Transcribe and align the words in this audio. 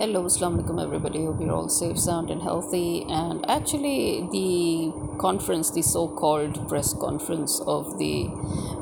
Hello, 0.00 0.22
Assalamu 0.26 0.60
alaikum, 0.62 0.80
everybody. 0.80 1.24
Hope 1.24 1.40
you're 1.40 1.52
all 1.52 1.68
safe, 1.68 1.98
sound, 1.98 2.30
and 2.30 2.40
healthy. 2.40 3.04
And 3.08 3.44
actually, 3.50 4.28
the 4.30 4.92
conference, 5.18 5.72
the 5.72 5.82
so 5.82 6.06
called 6.06 6.68
press 6.68 6.92
conference 6.94 7.58
of 7.66 7.98
the 7.98 8.28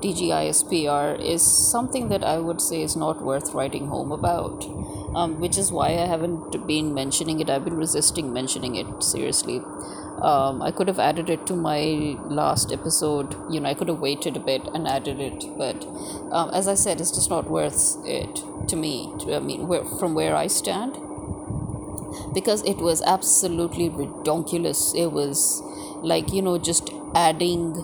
DGISPR, 0.02 1.18
is 1.18 1.40
something 1.40 2.10
that 2.10 2.22
I 2.22 2.36
would 2.36 2.60
say 2.60 2.82
is 2.82 2.96
not 2.96 3.22
worth 3.22 3.54
writing 3.54 3.86
home 3.86 4.12
about, 4.12 4.66
um, 5.14 5.40
which 5.40 5.56
is 5.56 5.72
why 5.72 5.86
I 5.86 6.06
haven't 6.06 6.66
been 6.66 6.92
mentioning 6.92 7.40
it. 7.40 7.48
I've 7.48 7.64
been 7.64 7.78
resisting 7.78 8.30
mentioning 8.34 8.76
it 8.76 9.02
seriously. 9.02 9.62
Um, 10.20 10.60
I 10.60 10.70
could 10.70 10.88
have 10.88 10.98
added 10.98 11.30
it 11.30 11.46
to 11.46 11.56
my 11.56 12.18
last 12.42 12.72
episode. 12.72 13.34
You 13.50 13.60
know, 13.60 13.70
I 13.70 13.74
could 13.74 13.88
have 13.88 14.00
waited 14.00 14.36
a 14.36 14.40
bit 14.40 14.68
and 14.74 14.86
added 14.86 15.20
it, 15.20 15.44
but 15.56 15.82
um, 16.30 16.50
as 16.52 16.68
I 16.68 16.74
said, 16.74 17.00
it's 17.00 17.10
just 17.10 17.30
not 17.30 17.48
worth 17.48 17.96
it 18.04 18.42
to 18.68 18.76
me. 18.76 19.12
To, 19.20 19.36
I 19.36 19.40
mean, 19.40 19.66
where, 19.66 19.84
from 19.84 20.14
where 20.14 20.34
I 20.36 20.46
stand, 20.46 20.98
because 22.34 22.62
it 22.64 22.78
was 22.78 23.02
absolutely 23.02 23.88
ridiculous. 23.88 24.94
It 24.94 25.12
was 25.12 25.62
like, 26.02 26.32
you 26.32 26.42
know, 26.42 26.58
just 26.58 26.90
adding, 27.14 27.74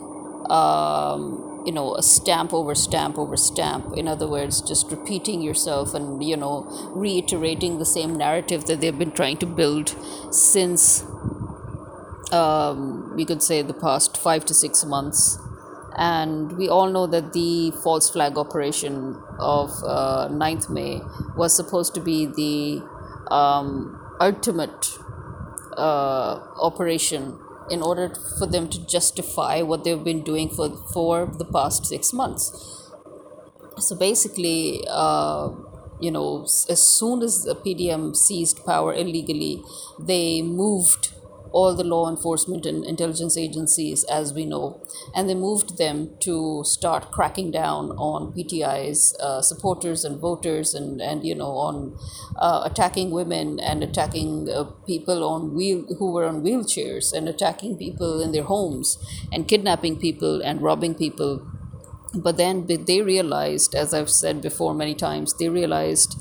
um, 0.51 1.63
you 1.65 1.73
know, 1.73 1.95
a 1.95 2.03
stamp 2.03 2.53
over 2.53 2.75
stamp 2.75 3.19
over 3.19 3.37
stamp. 3.37 3.97
In 3.97 4.09
other 4.09 4.29
words, 4.29 4.61
just 4.61 4.91
repeating 4.91 5.43
yourself 5.43 5.95
and, 5.95 6.23
you 6.23 6.37
know, 6.37 6.67
reiterating 6.95 7.79
the 7.79 7.87
same 7.87 8.15
narrative 8.17 8.67
that 8.67 8.81
they've 8.81 8.99
been 8.99 9.13
trying 9.13 9.39
to 9.39 9.47
build 9.47 9.95
since, 10.31 11.03
um, 12.33 13.13
we 13.17 13.25
could 13.25 13.43
say, 13.43 13.63
the 13.63 13.75
past 13.75 14.17
five 14.17 14.45
to 14.47 14.55
six 14.55 14.85
months. 14.85 15.39
And 15.95 16.57
we 16.57 16.69
all 16.69 16.89
know 16.91 17.07
that 17.07 17.35
the 17.35 17.71
false 17.83 18.09
flag 18.09 18.39
operation 18.39 19.23
of 19.39 19.71
uh, 19.85 20.29
9th 20.31 20.71
May 20.71 21.03
was 21.37 21.55
supposed 21.55 21.95
to 21.95 22.01
be 22.01 22.27
the 22.27 22.83
um, 23.33 24.02
ultimate 24.21 24.87
uh, 25.77 26.41
operation 26.61 27.39
in 27.71 27.83
order 27.83 28.13
for 28.39 28.47
them 28.47 28.69
to 28.69 28.87
justify 28.87 29.63
what 29.63 29.85
they've 29.85 30.05
been 30.05 30.23
doing 30.23 30.49
for, 30.49 30.71
for 30.93 31.27
the 31.27 31.45
past 31.45 31.87
six 31.87 32.13
months. 32.13 32.91
So 33.79 33.97
basically, 33.97 34.85
uh, 34.89 35.51
you 36.01 36.11
know, 36.11 36.43
as 36.43 36.87
soon 36.87 37.23
as 37.23 37.45
the 37.45 37.55
PDM 37.55 38.15
seized 38.17 38.65
power 38.67 38.93
illegally, 38.93 39.63
they 39.99 40.43
moved 40.43 41.13
all 41.53 41.75
the 41.75 41.85
law 41.85 42.09
enforcement 42.09 42.67
and 42.67 42.85
intelligence 42.85 43.37
agencies, 43.37 44.05
as 44.05 44.33
we 44.33 44.45
know, 44.45 44.81
and 45.15 45.29
they 45.29 45.35
moved 45.35 45.79
them 45.79 46.17
to 46.21 46.63
start 46.65 47.11
cracking 47.11 47.51
down 47.51 47.91
on 47.93 48.33
PTI's 48.33 49.17
uh, 49.21 49.41
supporters 49.43 50.05
and 50.05 50.19
voters, 50.21 50.75
and 50.75 51.01
and 51.01 51.25
you 51.25 51.35
know 51.35 51.53
on 51.53 51.97
uh, 52.37 52.63
attacking 52.65 53.11
women 53.11 53.61
and 53.61 53.83
attacking 53.83 54.49
uh, 54.49 54.65
people 54.87 55.25
on 55.25 55.55
wheel 55.55 55.85
who 55.99 56.13
were 56.13 56.25
on 56.25 56.43
wheelchairs 56.43 57.13
and 57.13 57.29
attacking 57.29 57.77
people 57.77 58.21
in 58.21 58.33
their 58.33 58.45
homes 58.45 58.99
and 59.33 59.49
kidnapping 59.49 59.99
people 59.99 60.41
and 60.43 60.63
robbing 60.63 60.95
people. 60.95 61.47
But 62.15 62.37
then 62.37 62.67
they 62.67 63.01
realized 63.01 63.75
as 63.75 63.95
i've 63.95 64.11
said 64.11 64.43
before 64.43 64.75
many 64.75 64.95
times 64.95 65.33
they 65.39 65.49
realized 65.49 66.15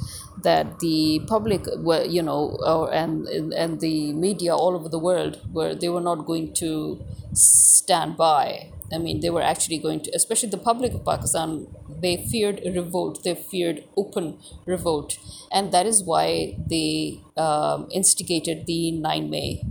that 0.43 0.79
the 0.79 1.21
public 1.27 1.65
were 1.77 2.03
you 2.03 2.21
know 2.21 2.57
uh, 2.65 2.85
and 2.85 3.27
and 3.27 3.79
the 3.81 4.13
media 4.13 4.55
all 4.55 4.75
over 4.75 4.89
the 4.89 4.99
world 4.99 5.39
were 5.51 5.73
they 5.73 5.89
were 5.89 6.01
not 6.01 6.25
going 6.25 6.53
to 6.55 7.03
stand 7.33 8.17
by. 8.17 8.71
I 8.93 8.97
mean 8.97 9.21
they 9.21 9.29
were 9.29 9.41
actually 9.41 9.77
going 9.77 10.01
to 10.01 10.11
especially 10.13 10.49
the 10.49 10.57
public 10.57 10.93
of 10.93 11.05
pakistan 11.05 11.67
they 12.01 12.17
feared 12.31 12.61
revolt 12.75 13.23
they 13.23 13.35
feared 13.35 13.83
open 13.95 14.39
revolt. 14.65 15.17
And 15.51 15.71
that 15.71 15.85
is 15.85 16.03
why 16.03 16.57
they 16.69 17.21
um, 17.37 17.87
instigated 17.91 18.65
the 18.65 18.91
9 18.91 19.29
may 19.29 19.63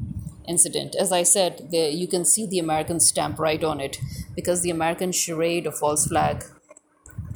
incident. 0.48 0.96
As 0.98 1.12
i 1.12 1.22
said 1.22 1.68
the, 1.70 1.90
you 1.90 2.08
can 2.08 2.24
see 2.24 2.46
the 2.46 2.58
american 2.58 2.98
stamp 2.98 3.38
right 3.38 3.62
on 3.62 3.80
it 3.80 3.98
because 4.34 4.62
the 4.62 4.70
american 4.70 5.12
charade 5.12 5.66
of 5.66 5.78
false 5.78 6.06
flag 6.06 6.44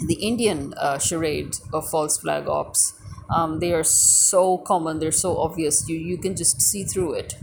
the 0.06 0.14
indian 0.14 0.74
uh, 0.74 0.98
charade 0.98 1.56
of 1.72 1.88
false 1.88 2.18
flag 2.18 2.48
ops 2.48 2.94
um, 3.30 3.60
they 3.60 3.72
are 3.72 3.84
so 3.84 4.58
common 4.58 4.98
they're 4.98 5.12
so 5.12 5.36
obvious 5.38 5.88
you, 5.88 5.96
you 5.96 6.18
can 6.18 6.36
just 6.36 6.60
see 6.60 6.84
through 6.84 7.14
it. 7.14 7.34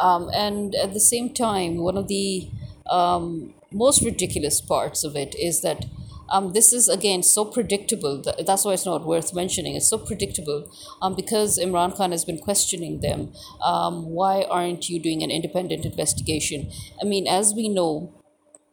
Um, 0.00 0.30
and 0.34 0.74
at 0.74 0.94
the 0.94 1.00
same 1.00 1.32
time 1.32 1.76
one 1.76 1.96
of 1.96 2.08
the 2.08 2.50
um, 2.90 3.54
most 3.72 4.02
ridiculous 4.02 4.60
parts 4.60 5.04
of 5.04 5.16
it 5.16 5.34
is 5.38 5.60
that 5.62 5.86
um, 6.32 6.54
this 6.54 6.72
is 6.72 6.88
again 6.88 7.22
so 7.22 7.44
predictable 7.44 8.20
that, 8.22 8.46
that's 8.46 8.64
why 8.64 8.72
it's 8.72 8.86
not 8.86 9.04
worth 9.04 9.34
mentioning 9.34 9.76
it's 9.76 9.88
so 9.88 9.98
predictable 9.98 10.70
um, 11.02 11.14
because 11.14 11.58
imran 11.58 11.94
khan 11.94 12.10
has 12.10 12.24
been 12.24 12.38
questioning 12.38 13.00
them 13.00 13.32
um, 13.62 14.06
why 14.06 14.42
aren't 14.50 14.88
you 14.88 14.98
doing 14.98 15.22
an 15.22 15.30
independent 15.30 15.84
investigation? 15.84 16.70
I 17.00 17.04
mean 17.04 17.26
as 17.26 17.54
we 17.54 17.68
know 17.68 18.12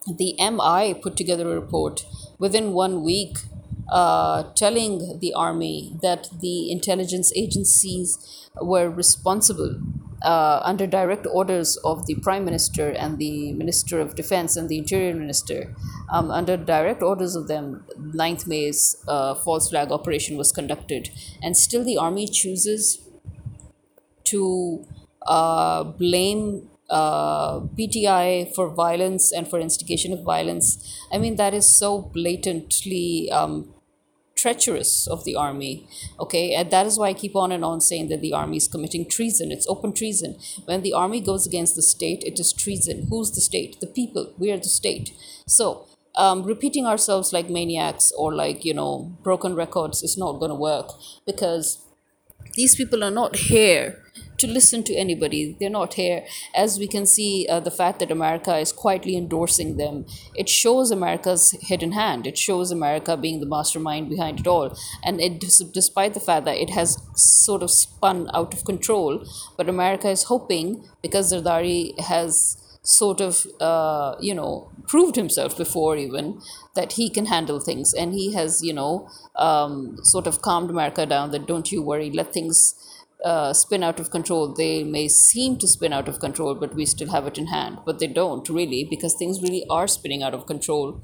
the 0.08 0.36
mi 0.40 0.94
put 0.94 1.18
together 1.18 1.52
a 1.52 1.60
report 1.60 2.06
within 2.40 2.72
one 2.74 3.04
week 3.04 3.38
uh, 3.92 4.44
telling 4.56 5.20
the 5.20 5.34
army 5.34 5.96
that 6.02 6.28
the 6.42 6.72
intelligence 6.72 7.32
agencies 7.36 8.50
were 8.62 8.90
responsible 8.90 9.80
uh, 10.22 10.60
under 10.64 10.86
direct 10.86 11.26
orders 11.32 11.78
of 11.78 12.06
the 12.06 12.16
prime 12.16 12.44
minister 12.44 12.90
and 12.90 13.18
the 13.18 13.54
minister 13.54 14.00
of 14.00 14.16
defense 14.16 14.58
and 14.58 14.68
the 14.68 14.78
interior 14.78 15.16
minister 15.16 15.74
um, 16.12 16.30
under 16.30 16.58
direct 16.58 17.02
orders 17.02 17.36
of 17.36 17.48
them 17.48 17.86
9th 17.98 18.46
may's 18.46 19.02
uh, 19.08 19.34
false 19.34 19.70
flag 19.70 19.92
operation 19.92 20.38
was 20.38 20.52
conducted 20.52 21.10
and 21.42 21.56
still 21.56 21.84
the 21.84 21.98
army 21.98 22.28
chooses 22.28 23.00
to 24.26 24.86
uh, 25.28 25.84
blame 25.84 26.70
uh, 26.90 27.60
PTI 27.78 28.54
for 28.54 28.70
violence 28.70 29.32
and 29.32 29.48
for 29.48 29.60
instigation 29.60 30.12
of 30.12 30.24
violence. 30.24 30.68
I 31.12 31.20
mean, 31.20 31.36
that 31.36 31.54
is 31.54 31.72
so 31.72 32.02
blatantly 32.02 33.30
um, 33.32 33.74
treacherous 34.40 35.08
of 35.08 35.26
the 35.26 35.36
army. 35.36 35.88
Okay, 36.20 36.54
and 36.54 36.72
that 36.72 36.86
is 36.86 36.98
why 36.98 37.10
I 37.10 37.14
keep 37.14 37.36
on 37.36 37.52
and 37.52 37.66
on 37.66 37.82
saying 37.82 38.10
that 38.10 38.22
the 38.22 38.34
army 38.34 38.58
is 38.58 38.68
committing 38.68 39.10
treason. 39.10 39.52
It's 39.52 39.68
open 39.68 39.94
treason. 39.94 40.38
When 40.66 40.82
the 40.82 40.94
army 40.94 41.22
goes 41.22 41.46
against 41.46 41.76
the 41.76 41.82
state, 41.82 42.24
it 42.24 42.40
is 42.40 42.54
treason. 42.54 43.08
Who's 43.10 43.32
the 43.32 43.42
state? 43.42 43.80
The 43.80 43.88
people. 43.88 44.34
We 44.38 44.52
are 44.52 44.58
the 44.58 44.76
state. 44.82 45.12
So, 45.48 45.86
um, 46.16 46.44
repeating 46.44 46.86
ourselves 46.86 47.34
like 47.34 47.50
maniacs 47.50 48.12
or 48.18 48.34
like, 48.34 48.66
you 48.66 48.74
know, 48.74 49.18
broken 49.24 49.56
records 49.56 50.04
is 50.04 50.18
not 50.18 50.40
going 50.40 50.50
to 50.50 50.56
work 50.56 50.92
because 51.26 51.86
these 52.56 52.76
people 52.76 53.04
are 53.04 53.12
not 53.12 53.36
here 53.36 54.04
to 54.40 54.48
listen 54.48 54.84
to 54.84 54.96
anybody. 54.96 55.56
They're 55.60 55.70
not 55.70 55.94
here. 55.96 56.26
As 56.56 56.80
we 56.80 56.88
can 56.88 57.06
see, 57.06 57.48
uh, 57.50 57.60
the 57.60 57.72
fact 57.72 58.00
that 58.00 58.12
America 58.12 58.58
is 58.58 58.72
quietly 58.72 59.16
endorsing 59.16 59.78
them, 59.78 60.06
it 60.36 60.50
shows 60.50 60.92
America's 60.92 61.52
hidden 61.62 61.92
hand. 61.94 62.26
It 62.28 62.38
shows 62.38 62.72
America 62.72 63.18
being 63.18 63.40
the 63.40 63.46
mastermind 63.46 64.10
behind 64.10 64.40
it 64.40 64.48
all. 64.48 64.78
And 65.04 65.22
it, 65.22 65.40
despite 65.74 66.14
the 66.14 66.20
fact 66.20 66.46
that 66.46 66.58
it 66.58 66.72
has 66.72 66.98
sort 67.16 67.64
of 67.64 67.72
spun 67.72 68.30
out 68.34 68.54
of 68.54 68.66
control, 68.66 69.26
but 69.58 69.70
America 69.70 70.10
is 70.10 70.24
hoping 70.24 70.84
because 71.02 71.34
Zardari 71.34 72.00
has 72.00 72.58
sort 72.82 73.22
of 73.22 73.46
uh, 73.60 74.16
you 74.20 74.34
know 74.34 74.72
proved 74.88 75.16
himself 75.16 75.58
before 75.58 75.98
even 75.98 76.42
that 76.76 76.94
he 76.94 77.10
can 77.10 77.26
handle 77.26 77.60
things 77.60 77.94
and 77.94 78.14
he 78.14 78.34
has 78.34 78.64
you 78.64 78.74
know 78.74 79.10
um, 79.36 79.98
sort 80.04 80.26
of 80.26 80.42
calmed 80.42 80.70
america 80.70 81.06
down 81.06 81.30
that 81.32 81.46
don't 81.46 81.72
you 81.72 81.82
worry 81.82 82.10
let 82.10 82.34
things 82.34 82.76
uh, 83.24 83.54
spin 83.54 83.84
out 83.84 84.00
of 84.00 84.12
control. 84.12 84.54
They 84.54 84.84
may 84.84 85.08
seem 85.08 85.58
to 85.58 85.68
spin 85.68 85.94
out 85.94 86.08
of 86.08 86.20
control, 86.20 86.56
but 86.56 86.76
we 86.76 86.86
still 86.86 87.10
have 87.10 87.28
it 87.28 87.38
in 87.38 87.48
hand. 87.48 87.80
But 87.86 88.00
they 88.00 88.08
don't 88.08 88.48
really, 88.50 88.86
because 88.90 89.16
things 89.16 89.42
really 89.42 89.66
are 89.70 89.88
spinning 89.88 90.24
out 90.24 90.34
of 90.34 90.46
control. 90.46 91.02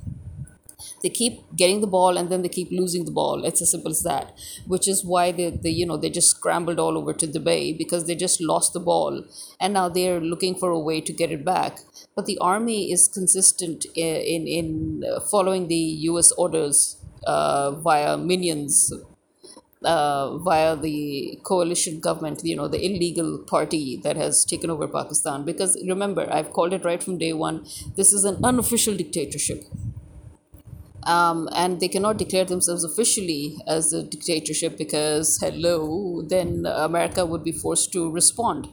They 1.01 1.09
keep 1.09 1.55
getting 1.55 1.81
the 1.81 1.87
ball 1.87 2.17
and 2.17 2.29
then 2.29 2.41
they 2.41 2.49
keep 2.49 2.69
losing 2.71 3.05
the 3.05 3.11
ball. 3.11 3.43
It's 3.45 3.61
as 3.61 3.71
simple 3.71 3.91
as 3.91 4.03
that. 4.03 4.37
Which 4.65 4.87
is 4.87 5.05
why 5.05 5.31
they, 5.31 5.49
they 5.49 5.69
you 5.69 5.85
know 5.85 5.97
they 5.97 6.09
just 6.09 6.29
scrambled 6.29 6.79
all 6.79 6.97
over 6.97 7.13
to 7.13 7.27
the 7.27 7.39
bay 7.39 7.73
because 7.73 8.07
they 8.07 8.15
just 8.15 8.41
lost 8.41 8.73
the 8.73 8.79
ball 8.79 9.23
and 9.59 9.73
now 9.73 9.89
they're 9.89 10.19
looking 10.19 10.55
for 10.55 10.69
a 10.69 10.79
way 10.79 11.01
to 11.01 11.13
get 11.13 11.31
it 11.31 11.45
back. 11.45 11.79
But 12.15 12.25
the 12.25 12.37
army 12.39 12.91
is 12.91 13.07
consistent 13.07 13.85
in 13.95 14.47
in, 14.47 14.47
in 14.47 15.03
following 15.29 15.67
the 15.67 15.83
U.S. 16.09 16.31
orders 16.33 16.97
uh, 17.25 17.71
via 17.71 18.17
minions 18.17 18.91
uh, 19.85 20.37
via 20.37 20.75
the 20.75 21.39
coalition 21.43 21.99
government, 21.99 22.41
you 22.43 22.55
know, 22.55 22.67
the 22.67 22.83
illegal 22.83 23.39
party 23.39 23.97
that 24.03 24.17
has 24.17 24.43
taken 24.45 24.69
over 24.69 24.87
Pakistan. 24.87 25.45
Because 25.45 25.77
remember, 25.87 26.27
I've 26.31 26.51
called 26.51 26.73
it 26.73 26.83
right 26.83 27.01
from 27.01 27.17
day 27.17 27.33
one 27.33 27.65
this 27.95 28.11
is 28.13 28.25
an 28.25 28.43
unofficial 28.43 28.95
dictatorship. 28.95 29.63
Um, 31.03 31.47
and 31.55 31.79
they 31.79 31.87
cannot 31.87 32.17
declare 32.17 32.45
themselves 32.45 32.83
officially 32.83 33.57
as 33.67 33.93
a 33.93 34.01
dictatorship 34.01 34.77
because, 34.77 35.37
hello, 35.39 36.23
then 36.27 36.65
America 36.65 37.25
would 37.25 37.43
be 37.43 37.51
forced 37.51 37.93
to 37.93 38.09
respond. 38.09 38.67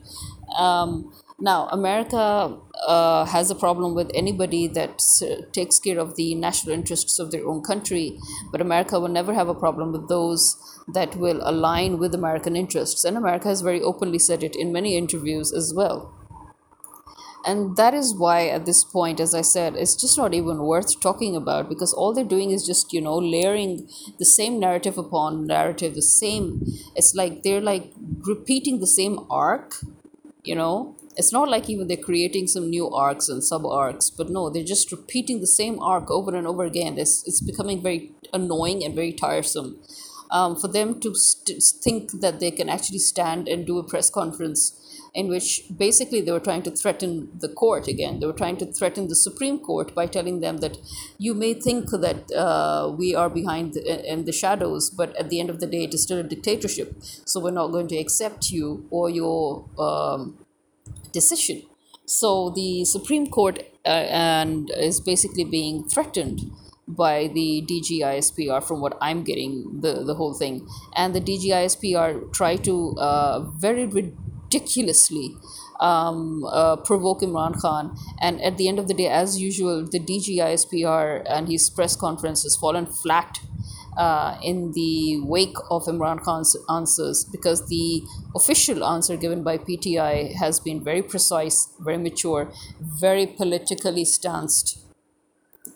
Um, 0.56 1.12
Now, 1.42 1.66
America 1.72 2.56
uh, 2.86 3.24
has 3.24 3.50
a 3.50 3.56
problem 3.56 3.96
with 3.96 4.12
anybody 4.14 4.68
that 4.68 5.02
uh, 5.20 5.44
takes 5.50 5.80
care 5.80 5.98
of 5.98 6.14
the 6.14 6.36
national 6.36 6.72
interests 6.72 7.18
of 7.18 7.32
their 7.32 7.44
own 7.44 7.62
country, 7.62 8.16
but 8.52 8.60
America 8.60 9.00
will 9.00 9.08
never 9.08 9.34
have 9.34 9.48
a 9.48 9.54
problem 9.54 9.90
with 9.90 10.08
those 10.08 10.56
that 10.86 11.16
will 11.16 11.40
align 11.42 11.98
with 11.98 12.14
American 12.14 12.54
interests. 12.54 13.04
And 13.04 13.16
America 13.16 13.48
has 13.48 13.60
very 13.60 13.82
openly 13.82 14.20
said 14.20 14.44
it 14.44 14.54
in 14.54 14.72
many 14.72 14.96
interviews 14.96 15.52
as 15.52 15.74
well. 15.74 16.14
And 17.44 17.76
that 17.76 17.92
is 17.92 18.14
why, 18.14 18.46
at 18.46 18.64
this 18.64 18.84
point, 18.84 19.18
as 19.18 19.34
I 19.34 19.42
said, 19.42 19.74
it's 19.74 19.96
just 19.96 20.16
not 20.16 20.32
even 20.32 20.58
worth 20.58 21.00
talking 21.00 21.34
about 21.34 21.68
because 21.68 21.92
all 21.92 22.14
they're 22.14 22.24
doing 22.36 22.52
is 22.52 22.64
just, 22.64 22.92
you 22.92 23.00
know, 23.00 23.18
layering 23.18 23.88
the 24.20 24.24
same 24.24 24.60
narrative 24.60 24.96
upon 24.96 25.48
narrative, 25.48 25.96
the 25.96 26.02
same. 26.02 26.62
It's 26.94 27.16
like 27.16 27.42
they're 27.42 27.60
like 27.60 27.94
repeating 28.20 28.78
the 28.78 28.86
same 28.86 29.26
arc, 29.28 29.74
you 30.44 30.54
know. 30.54 30.96
It's 31.16 31.32
not 31.32 31.50
like 31.50 31.68
even 31.68 31.88
they're 31.88 31.96
creating 31.98 32.46
some 32.46 32.70
new 32.70 32.88
arcs 32.88 33.28
and 33.28 33.44
sub 33.44 33.66
arcs, 33.66 34.08
but 34.08 34.30
no, 34.30 34.48
they're 34.48 34.64
just 34.64 34.90
repeating 34.90 35.40
the 35.40 35.46
same 35.46 35.78
arc 35.80 36.10
over 36.10 36.34
and 36.34 36.46
over 36.46 36.64
again. 36.64 36.98
It's, 36.98 37.26
it's 37.26 37.42
becoming 37.42 37.82
very 37.82 38.12
annoying 38.32 38.82
and 38.82 38.94
very 38.94 39.12
tiresome. 39.12 39.78
Um, 40.30 40.56
for 40.56 40.68
them 40.68 40.98
to 41.00 41.14
st- 41.14 41.62
think 41.62 42.22
that 42.22 42.40
they 42.40 42.50
can 42.50 42.70
actually 42.70 43.00
stand 43.00 43.46
and 43.48 43.66
do 43.66 43.78
a 43.78 43.84
press 43.84 44.08
conference 44.08 44.81
in 45.14 45.28
which 45.28 45.62
basically 45.76 46.22
they 46.22 46.32
were 46.32 46.40
trying 46.40 46.62
to 46.62 46.70
threaten 46.70 47.28
the 47.38 47.48
court 47.48 47.86
again. 47.86 48.18
They 48.18 48.26
were 48.26 48.32
trying 48.32 48.56
to 48.58 48.66
threaten 48.66 49.08
the 49.08 49.14
Supreme 49.14 49.58
Court 49.58 49.94
by 49.94 50.06
telling 50.06 50.40
them 50.40 50.58
that 50.58 50.78
you 51.18 51.34
may 51.34 51.52
think 51.52 51.90
that 51.90 52.32
uh, 52.32 52.90
we 52.96 53.14
are 53.14 53.28
behind 53.28 53.74
the, 53.74 54.10
in 54.10 54.24
the 54.24 54.32
shadows, 54.32 54.88
but 54.88 55.14
at 55.16 55.28
the 55.28 55.38
end 55.38 55.50
of 55.50 55.60
the 55.60 55.66
day, 55.66 55.84
it 55.84 55.92
is 55.92 56.02
still 56.02 56.18
a 56.18 56.22
dictatorship. 56.22 56.96
So 57.26 57.40
we're 57.40 57.50
not 57.50 57.68
going 57.68 57.88
to 57.88 57.96
accept 57.98 58.50
you 58.50 58.86
or 58.90 59.10
your 59.10 59.68
um, 59.78 60.38
decision. 61.12 61.62
So 62.06 62.50
the 62.50 62.84
Supreme 62.86 63.26
Court 63.26 63.62
uh, 63.84 63.88
and 63.88 64.70
is 64.76 65.00
basically 65.00 65.44
being 65.44 65.88
threatened 65.88 66.40
by 66.88 67.28
the 67.28 67.64
DGISPR 67.68 68.62
from 68.62 68.80
what 68.80 68.98
I'm 69.00 69.22
getting 69.24 69.80
the, 69.80 70.04
the 70.04 70.14
whole 70.14 70.34
thing. 70.34 70.66
And 70.96 71.14
the 71.14 71.20
DGISPR 71.20 72.32
try 72.32 72.56
to 72.56 72.94
uh, 72.98 73.40
very 73.56 73.86
ridiculously 74.52 75.36
um, 75.80 76.44
uh, 76.44 76.76
provoke 76.76 77.20
Imran 77.20 77.58
Khan. 77.60 77.96
And 78.20 78.40
at 78.42 78.56
the 78.56 78.68
end 78.68 78.78
of 78.78 78.88
the 78.88 78.94
day, 78.94 79.08
as 79.08 79.40
usual, 79.40 79.84
the 79.84 79.98
DGISPR 79.98 81.24
and 81.28 81.48
his 81.48 81.70
press 81.70 81.96
conference 81.96 82.42
has 82.44 82.56
fallen 82.56 82.86
flat 82.86 83.38
uh, 83.96 84.38
in 84.42 84.72
the 84.72 85.20
wake 85.22 85.56
of 85.70 85.84
Imran 85.84 86.22
Khan's 86.22 86.56
answers 86.70 87.24
because 87.24 87.68
the 87.68 88.02
official 88.34 88.84
answer 88.84 89.16
given 89.16 89.42
by 89.42 89.58
PTI 89.58 90.34
has 90.36 90.60
been 90.60 90.82
very 90.82 91.02
precise, 91.02 91.68
very 91.80 91.98
mature, 91.98 92.50
very 92.80 93.26
politically 93.26 94.04
stanced, 94.04 94.78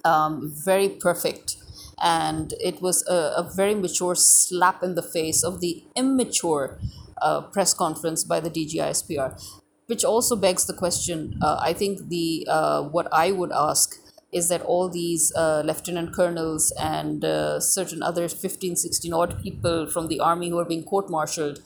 um, 0.04 0.52
very 0.64 0.88
perfect. 0.88 1.56
And 2.02 2.52
it 2.60 2.82
was 2.82 3.06
a, 3.08 3.34
a 3.36 3.50
very 3.54 3.74
mature 3.74 4.14
slap 4.14 4.82
in 4.82 4.94
the 4.94 5.02
face 5.02 5.42
of 5.42 5.60
the 5.60 5.84
immature 5.94 6.78
uh, 7.22 7.42
press 7.42 7.74
conference 7.74 8.24
by 8.24 8.40
the 8.40 8.50
DGISPR, 8.50 9.40
which 9.86 10.04
also 10.04 10.36
begs 10.36 10.66
the 10.66 10.74
question. 10.74 11.38
Uh, 11.42 11.58
I 11.60 11.72
think 11.72 12.08
the 12.08 12.46
uh, 12.48 12.82
what 12.82 13.08
I 13.12 13.32
would 13.32 13.52
ask 13.52 13.96
is 14.32 14.48
that 14.48 14.60
all 14.62 14.88
these 14.88 15.32
uh, 15.36 15.62
lieutenant 15.64 16.12
colonels 16.12 16.72
and 16.78 17.24
uh, 17.24 17.60
certain 17.60 18.02
other 18.02 18.28
15, 18.28 18.76
16 18.76 19.12
odd 19.12 19.42
people 19.42 19.86
from 19.86 20.08
the 20.08 20.20
army 20.20 20.50
who 20.50 20.58
are 20.58 20.64
being 20.64 20.82
court 20.82 21.08
martialed, 21.08 21.60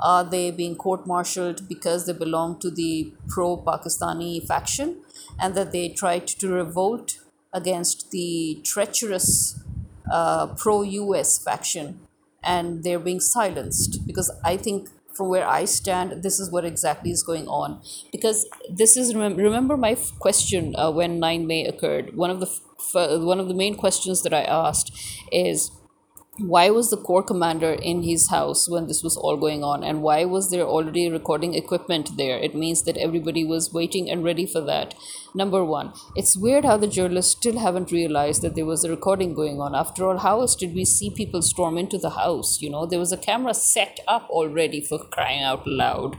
are 0.00 0.24
they 0.24 0.50
being 0.50 0.74
court 0.74 1.06
martialed 1.06 1.68
because 1.68 2.06
they 2.06 2.12
belong 2.12 2.58
to 2.58 2.70
the 2.70 3.12
pro 3.28 3.56
Pakistani 3.56 4.44
faction 4.46 5.02
and 5.38 5.54
that 5.54 5.72
they 5.72 5.88
tried 5.88 6.26
to 6.26 6.48
revolt 6.48 7.18
against 7.52 8.10
the 8.10 8.60
treacherous 8.64 9.60
uh, 10.10 10.46
pro 10.56 10.82
US 10.82 11.38
faction 11.38 12.00
and 12.42 12.82
they're 12.84 12.98
being 12.98 13.20
silenced 13.20 14.06
because 14.06 14.30
I 14.44 14.56
think 14.56 14.88
from 15.16 15.28
where 15.28 15.46
I 15.46 15.64
stand, 15.64 16.22
this 16.22 16.38
is 16.38 16.50
what 16.50 16.64
exactly 16.64 17.10
is 17.10 17.22
going 17.22 17.48
on. 17.48 17.80
Because 18.12 18.46
this 18.70 18.96
is 18.96 19.14
remember, 19.14 19.42
remember 19.42 19.76
my 19.76 19.96
question 20.18 20.74
uh, 20.76 20.90
when 20.90 21.18
9 21.18 21.46
May 21.46 21.66
occurred. 21.66 22.16
One 22.16 22.30
of 22.30 22.40
the 22.40 22.46
f- 22.46 23.20
one 23.22 23.40
of 23.40 23.48
the 23.48 23.54
main 23.54 23.74
questions 23.76 24.22
that 24.22 24.34
I 24.34 24.42
asked 24.42 24.92
is 25.32 25.70
why 26.38 26.68
was 26.68 26.90
the 26.90 26.98
corps 26.98 27.22
commander 27.22 27.72
in 27.72 28.02
his 28.02 28.28
house 28.28 28.68
when 28.68 28.86
this 28.86 29.02
was 29.02 29.16
all 29.16 29.38
going 29.38 29.64
on? 29.64 29.82
And 29.82 30.02
why 30.02 30.24
was 30.26 30.50
there 30.50 30.64
already 30.64 31.10
recording 31.10 31.54
equipment 31.54 32.16
there? 32.16 32.38
It 32.38 32.54
means 32.54 32.82
that 32.82 32.98
everybody 32.98 33.44
was 33.44 33.72
waiting 33.72 34.10
and 34.10 34.22
ready 34.22 34.44
for 34.46 34.60
that. 34.62 34.94
Number 35.34 35.64
one 35.64 35.92
it's 36.14 36.36
weird 36.36 36.64
how 36.64 36.76
the 36.76 36.86
journalists 36.86 37.32
still 37.32 37.58
haven't 37.58 37.92
realized 37.92 38.42
that 38.42 38.54
there 38.54 38.66
was 38.66 38.84
a 38.84 38.90
recording 38.90 39.34
going 39.34 39.60
on. 39.60 39.74
After 39.74 40.06
all 40.06 40.18
how 40.18 40.40
else 40.40 40.54
did 40.54 40.74
we 40.74 40.84
see 40.84 41.10
people 41.10 41.40
storm 41.40 41.78
into 41.78 41.96
the 41.96 42.10
house 42.10 42.60
you 42.60 42.68
know? 42.68 42.84
There 42.84 42.98
was 42.98 43.12
a 43.12 43.18
camera 43.18 43.54
set 43.54 44.00
up 44.06 44.28
already 44.28 44.80
for 44.82 44.98
crying 44.98 45.42
out 45.42 45.66
loud. 45.66 46.18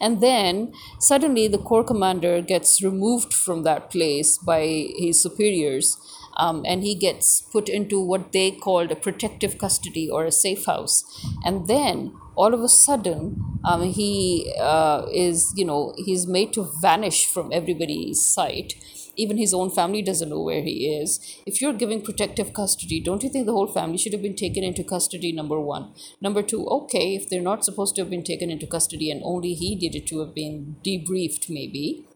And 0.00 0.20
then 0.20 0.72
suddenly 1.00 1.48
the 1.48 1.58
corps 1.58 1.82
commander 1.82 2.40
gets 2.40 2.80
removed 2.80 3.34
from 3.34 3.64
that 3.64 3.90
place 3.90 4.38
by 4.38 4.92
his 4.96 5.20
superiors 5.20 5.96
um, 6.38 6.64
and 6.66 6.82
he 6.82 6.94
gets 6.94 7.40
put 7.40 7.68
into 7.68 8.00
what 8.00 8.32
they 8.32 8.50
called 8.50 8.92
a 8.92 8.96
protective 8.96 9.58
custody 9.58 10.08
or 10.08 10.24
a 10.24 10.32
safe 10.32 10.66
house. 10.66 11.04
And 11.44 11.66
then 11.66 12.12
all 12.36 12.54
of 12.54 12.60
a 12.60 12.68
sudden, 12.68 13.58
um, 13.64 13.82
he 13.82 14.54
uh, 14.60 15.06
is, 15.12 15.52
you 15.56 15.64
know, 15.64 15.94
he's 15.96 16.26
made 16.26 16.52
to 16.52 16.70
vanish 16.80 17.26
from 17.26 17.52
everybody's 17.52 18.24
sight. 18.24 18.74
Even 19.16 19.36
his 19.36 19.52
own 19.52 19.68
family 19.68 20.00
doesn't 20.00 20.28
know 20.28 20.40
where 20.40 20.62
he 20.62 20.86
is. 20.94 21.18
If 21.44 21.60
you're 21.60 21.72
giving 21.72 22.02
protective 22.02 22.52
custody, 22.52 23.00
don't 23.00 23.24
you 23.24 23.28
think 23.28 23.46
the 23.46 23.52
whole 23.52 23.66
family 23.66 23.98
should 23.98 24.12
have 24.12 24.22
been 24.22 24.36
taken 24.36 24.62
into 24.62 24.84
custody? 24.84 25.32
Number 25.32 25.58
one. 25.60 25.92
Number 26.20 26.40
two, 26.40 26.64
okay, 26.68 27.16
if 27.16 27.28
they're 27.28 27.40
not 27.40 27.64
supposed 27.64 27.96
to 27.96 28.02
have 28.02 28.10
been 28.10 28.22
taken 28.22 28.48
into 28.48 28.68
custody 28.68 29.10
and 29.10 29.20
only 29.24 29.54
he 29.54 29.74
did 29.74 29.96
it 29.96 30.06
to 30.06 30.20
have 30.20 30.36
been 30.36 30.76
debriefed, 30.84 31.50
maybe 31.50 32.07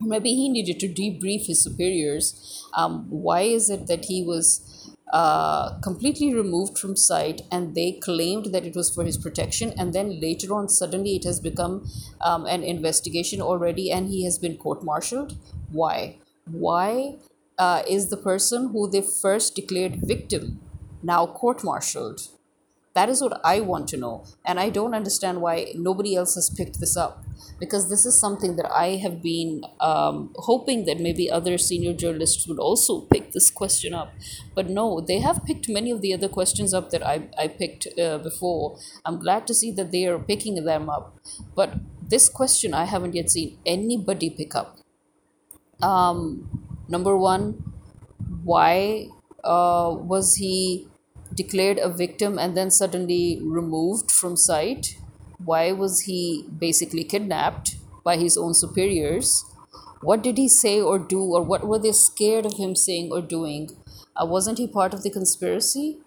maybe 0.00 0.34
he 0.34 0.48
needed 0.48 0.80
to 0.80 0.88
debrief 0.88 1.46
his 1.46 1.62
superiors. 1.62 2.66
Um, 2.74 3.06
why 3.08 3.42
is 3.42 3.70
it 3.70 3.86
that 3.86 4.06
he 4.06 4.22
was 4.22 4.96
uh, 5.12 5.78
completely 5.80 6.32
removed 6.32 6.78
from 6.78 6.96
sight 6.96 7.42
and 7.50 7.74
they 7.74 7.92
claimed 7.92 8.46
that 8.46 8.64
it 8.64 8.76
was 8.76 8.90
for 8.94 9.04
his 9.04 9.18
protection 9.18 9.72
and 9.76 9.92
then 9.92 10.20
later 10.20 10.54
on 10.54 10.68
suddenly 10.68 11.16
it 11.16 11.24
has 11.24 11.40
become 11.40 11.84
um, 12.20 12.46
an 12.46 12.62
investigation 12.62 13.40
already 13.40 13.90
and 13.90 14.08
he 14.08 14.24
has 14.24 14.38
been 14.38 14.56
court-martialed? 14.56 15.36
Why? 15.70 16.18
Why 16.50 17.16
uh, 17.58 17.82
is 17.88 18.08
the 18.08 18.16
person 18.16 18.70
who 18.70 18.88
they 18.88 19.02
first 19.02 19.54
declared 19.54 20.00
victim 20.02 20.60
now 21.02 21.26
court-martialed 21.26 22.28
that 22.94 23.08
is 23.08 23.22
what 23.22 23.40
I 23.44 23.60
want 23.60 23.88
to 23.88 23.96
know. 23.96 24.24
And 24.44 24.58
I 24.58 24.68
don't 24.70 24.94
understand 24.94 25.40
why 25.40 25.72
nobody 25.74 26.16
else 26.16 26.34
has 26.34 26.50
picked 26.50 26.80
this 26.80 26.96
up 26.96 27.24
because 27.60 27.88
this 27.88 28.04
is 28.04 28.18
something 28.18 28.56
that 28.56 28.70
I 28.72 28.96
have 28.96 29.22
been 29.22 29.62
um, 29.80 30.32
hoping 30.36 30.86
that 30.86 30.98
maybe 30.98 31.30
other 31.30 31.56
senior 31.58 31.92
journalists 31.92 32.48
would 32.48 32.58
also 32.58 33.02
pick 33.02 33.32
this 33.32 33.50
question 33.50 33.94
up. 33.94 34.12
But 34.54 34.68
no, 34.68 35.00
they 35.00 35.20
have 35.20 35.44
picked 35.44 35.68
many 35.68 35.90
of 35.90 36.00
the 36.00 36.12
other 36.14 36.28
questions 36.28 36.74
up 36.74 36.90
that 36.90 37.06
I, 37.06 37.28
I 37.38 37.48
picked 37.48 37.86
uh, 37.98 38.18
before. 38.18 38.78
I'm 39.04 39.20
glad 39.20 39.46
to 39.46 39.54
see 39.54 39.70
that 39.72 39.92
they 39.92 40.06
are 40.06 40.18
picking 40.18 40.64
them 40.64 40.90
up. 40.90 41.16
But 41.54 41.74
this 42.02 42.28
question 42.28 42.74
I 42.74 42.84
haven't 42.86 43.14
yet 43.14 43.30
seen 43.30 43.58
anybody 43.64 44.30
pick 44.30 44.54
up. 44.54 44.78
Um, 45.80 46.66
number 46.88 47.16
one, 47.16 47.72
why 48.42 49.08
uh, 49.44 49.94
was 49.96 50.36
he 50.36 50.89
declared 51.34 51.78
a 51.78 51.88
victim 51.88 52.38
and 52.38 52.56
then 52.56 52.70
suddenly 52.70 53.40
removed 53.42 54.10
from 54.10 54.36
sight? 54.36 54.96
Why 55.44 55.72
was 55.72 56.00
he 56.02 56.44
basically 56.58 57.04
kidnapped 57.04 57.76
by 58.04 58.16
his 58.16 58.36
own 58.36 58.54
superiors? 58.54 59.44
What 60.02 60.22
did 60.22 60.38
he 60.38 60.48
say 60.48 60.80
or 60.80 60.98
do, 60.98 61.22
or 61.22 61.42
what 61.42 61.66
were 61.66 61.78
they 61.78 61.92
scared 61.92 62.46
of 62.46 62.56
him 62.56 62.74
saying 62.74 63.10
or 63.12 63.20
doing? 63.20 63.70
Uh, 64.16 64.26
wasn't 64.26 64.58
he 64.58 64.66
part 64.66 64.94
of 64.94 65.02
the 65.02 65.10
conspiracy? 65.10 65.98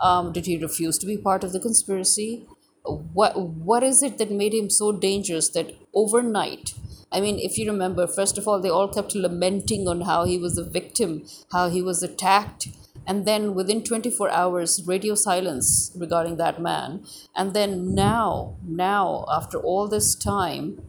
Um, 0.00 0.32
did 0.32 0.46
he 0.46 0.56
refuse 0.56 0.98
to 0.98 1.06
be 1.06 1.16
part 1.16 1.44
of 1.44 1.52
the 1.52 1.60
conspiracy? 1.60 2.46
What 2.84 3.38
what 3.38 3.82
is 3.82 4.02
it 4.02 4.16
that 4.18 4.30
made 4.30 4.54
him 4.54 4.70
so 4.70 4.92
dangerous 4.92 5.50
that 5.50 5.74
overnight? 5.94 6.72
I 7.12 7.20
mean, 7.20 7.38
if 7.38 7.58
you 7.58 7.70
remember, 7.70 8.06
first 8.06 8.38
of 8.38 8.46
all, 8.46 8.60
they 8.60 8.70
all 8.70 8.88
kept 8.88 9.14
lamenting 9.14 9.88
on 9.88 10.02
how 10.02 10.24
he 10.24 10.38
was 10.38 10.56
a 10.56 10.64
victim, 10.64 11.24
how 11.52 11.68
he 11.68 11.82
was 11.82 12.02
attacked, 12.02 12.68
and 13.06 13.26
then 13.26 13.54
within 13.54 13.82
24 13.82 14.30
hours 14.30 14.82
radio 14.86 15.14
silence 15.14 15.92
regarding 15.96 16.36
that 16.36 16.60
man. 16.60 17.04
And 17.34 17.54
then 17.54 17.94
now 17.94 18.56
now 18.64 19.24
after 19.30 19.58
all 19.58 19.88
this 19.88 20.14
time 20.14 20.82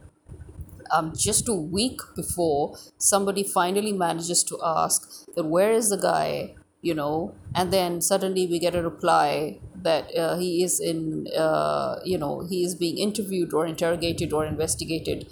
um, 0.90 1.12
just 1.16 1.48
a 1.48 1.54
week 1.54 2.00
before 2.14 2.76
somebody 2.98 3.42
finally 3.42 3.92
manages 3.92 4.44
to 4.44 4.58
ask 4.62 5.26
that 5.34 5.44
where 5.44 5.72
is 5.72 5.88
the 5.88 5.96
guy 5.96 6.54
you 6.82 6.94
know? 6.94 7.34
And 7.54 7.72
then 7.72 8.00
suddenly 8.00 8.46
we 8.46 8.58
get 8.58 8.74
a 8.74 8.82
reply 8.82 9.60
that 9.82 10.14
uh, 10.16 10.36
he 10.36 10.62
is 10.62 10.80
in 10.80 11.28
uh, 11.36 12.00
you 12.04 12.18
know 12.18 12.46
he 12.48 12.64
is 12.64 12.74
being 12.74 12.98
interviewed 12.98 13.52
or 13.52 13.66
interrogated 13.66 14.32
or 14.32 14.44
investigated 14.44 15.26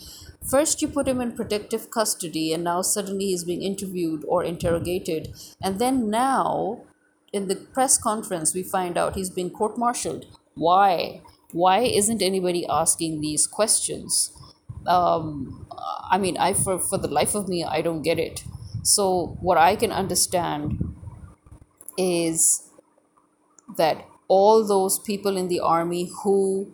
First, 0.49 0.81
you 0.81 0.89
put 0.89 1.07
him 1.07 1.21
in 1.21 1.33
protective 1.33 1.91
custody, 1.91 2.53
and 2.53 2.65
now 2.65 2.83
suddenly 2.83 3.27
he's 3.27 3.45
being 3.45 3.63
interviewed 3.63 4.25
or 4.27 4.43
interrogated. 4.43 5.35
And 5.63 5.79
then 5.79 6.11
now, 6.11 6.83
in 7.33 7.49
the 7.49 7.57
press 7.57 7.99
conference, 7.99 8.55
we 8.55 8.63
find 8.63 8.97
out 8.97 9.17
he's 9.17 9.31
been 9.31 9.51
court 9.51 9.79
martialed. 9.79 10.27
Why? 10.55 11.23
Why 11.53 11.81
isn't 11.81 12.23
anybody 12.23 12.67
asking 12.69 13.21
these 13.21 13.47
questions? 13.47 14.33
Um, 14.87 15.67
I 16.11 16.19
mean, 16.19 16.37
I 16.39 16.55
for, 16.55 16.79
for 16.79 16.99
the 16.99 17.09
life 17.09 17.35
of 17.35 17.49
me, 17.49 17.63
I 17.63 17.83
don't 17.83 18.03
get 18.03 18.19
it. 18.19 18.43
So, 18.83 19.37
what 19.41 19.59
I 19.59 19.77
can 19.77 19.93
understand 19.93 20.97
is 21.99 22.71
that 23.77 24.07
all 24.27 24.67
those 24.67 24.99
people 24.99 25.37
in 25.37 25.49
the 25.49 25.61
army 25.61 26.11
who 26.23 26.73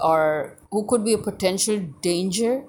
are 0.00 0.56
who 0.70 0.86
could 0.86 1.04
be 1.04 1.12
a 1.12 1.18
potential 1.18 1.78
danger 2.00 2.64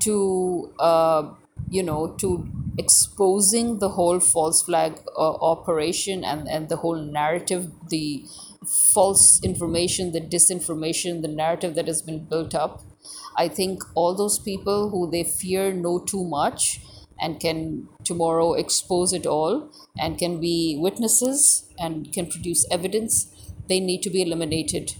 to 0.00 0.72
uh, 0.78 1.30
you 1.68 1.82
know 1.82 2.14
to 2.18 2.48
exposing 2.78 3.78
the 3.78 3.90
whole 3.90 4.20
false 4.20 4.62
flag 4.62 5.00
uh, 5.16 5.32
operation 5.52 6.24
and 6.24 6.48
and 6.48 6.68
the 6.68 6.76
whole 6.76 7.00
narrative 7.00 7.70
the 7.88 8.24
false 8.66 9.40
information 9.42 10.12
the 10.12 10.20
disinformation 10.20 11.22
the 11.22 11.28
narrative 11.28 11.74
that 11.74 11.86
has 11.86 12.02
been 12.02 12.24
built 12.24 12.54
up. 12.54 12.82
I 13.36 13.48
think 13.48 13.82
all 13.94 14.14
those 14.14 14.38
people 14.38 14.90
who 14.90 15.10
they 15.10 15.24
fear 15.24 15.72
know 15.72 15.98
too 15.98 16.24
much 16.24 16.80
and 17.20 17.38
can 17.38 17.88
tomorrow 18.04 18.54
expose 18.54 19.12
it 19.12 19.26
all 19.26 19.70
and 19.98 20.18
can 20.18 20.40
be 20.40 20.78
witnesses 20.80 21.68
and 21.78 22.12
can 22.12 22.26
produce 22.26 22.66
evidence 22.70 23.26
they 23.68 23.80
need 23.80 24.02
to 24.02 24.10
be 24.10 24.22
eliminated. 24.22 24.94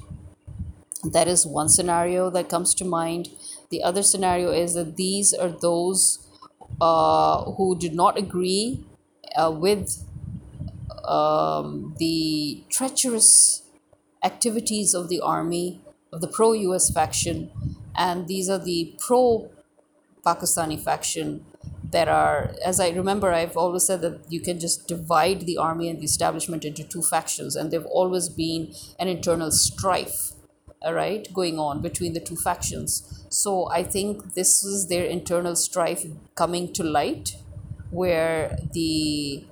That 1.03 1.29
is 1.29 1.47
one 1.47 1.69
scenario 1.69 2.31
that 2.31 2.49
comes 2.49 2.75
to 2.77 2.85
mind 2.85 3.29
the 3.71 3.83
other 3.83 4.03
scenario 4.03 4.51
is 4.51 4.75
that 4.75 4.97
these 4.97 5.33
are 5.33 5.49
those 5.49 6.27
uh, 6.81 7.45
who 7.53 7.79
do 7.79 7.91
not 7.91 8.19
agree 8.19 8.85
uh, 9.37 9.51
with 9.51 10.05
um, 11.05 11.95
the 11.99 12.65
treacherous 12.69 13.63
activities 14.25 14.95
of 14.95 15.09
the 15.09 15.21
army, 15.21 15.81
of 16.13 16.21
the 16.21 16.29
pro 16.29 16.53
US 16.53 16.91
faction, 16.91 17.51
and 17.97 18.29
these 18.29 18.49
are 18.49 18.59
the 18.59 18.95
pro 18.99 19.51
Pakistani 20.25 20.79
faction 20.79 21.45
that 21.91 22.09
are, 22.09 22.55
as 22.65 22.79
I 22.79 22.91
remember, 22.91 23.33
I've 23.33 23.57
always 23.57 23.85
said 23.85 24.01
that 24.03 24.21
you 24.29 24.41
can 24.41 24.61
just 24.61 24.87
divide 24.87 25.41
the 25.43 25.57
army 25.57 25.89
and 25.89 25.99
the 26.01 26.05
establishment 26.05 26.65
into 26.65 26.85
two 26.85 27.03
factions, 27.03 27.57
and 27.57 27.71
they've 27.71 27.87
always 27.87 28.29
been 28.29 28.73
an 28.99 29.09
internal 29.09 29.51
strife, 29.51 30.30
Uh, 30.85 30.95
right, 30.95 31.29
going 31.35 31.59
on 31.59 31.83
between 31.83 32.15
the 32.15 32.21
two 32.21 32.37
factions. 32.37 33.27
So 33.29 33.69
I 33.69 33.83
think 33.83 34.33
this 34.33 34.65
is 34.65 34.89
their 34.89 35.05
internal 35.05 35.55
strife 35.55 36.07
coming 36.35 36.73
to 36.73 36.83
light, 36.83 37.37
where 37.91 38.57
the 38.73 39.45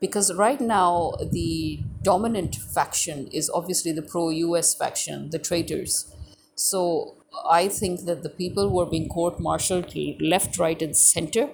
because 0.00 0.34
right 0.34 0.60
now 0.60 1.12
the 1.32 1.80
dominant 2.02 2.56
faction 2.56 3.28
is 3.28 3.50
obviously 3.50 3.92
the 3.92 4.02
pro 4.02 4.30
US 4.30 4.74
faction, 4.74 5.30
the 5.30 5.38
traitors. 5.38 6.14
So 6.54 7.16
I 7.48 7.68
think 7.68 8.04
that 8.04 8.22
the 8.22 8.28
people 8.28 8.68
who 8.68 8.80
are 8.80 8.86
being 8.86 9.08
court 9.08 9.40
martialed 9.40 9.94
left, 10.20 10.58
right, 10.58 10.80
and 10.82 10.96
center, 10.96 11.50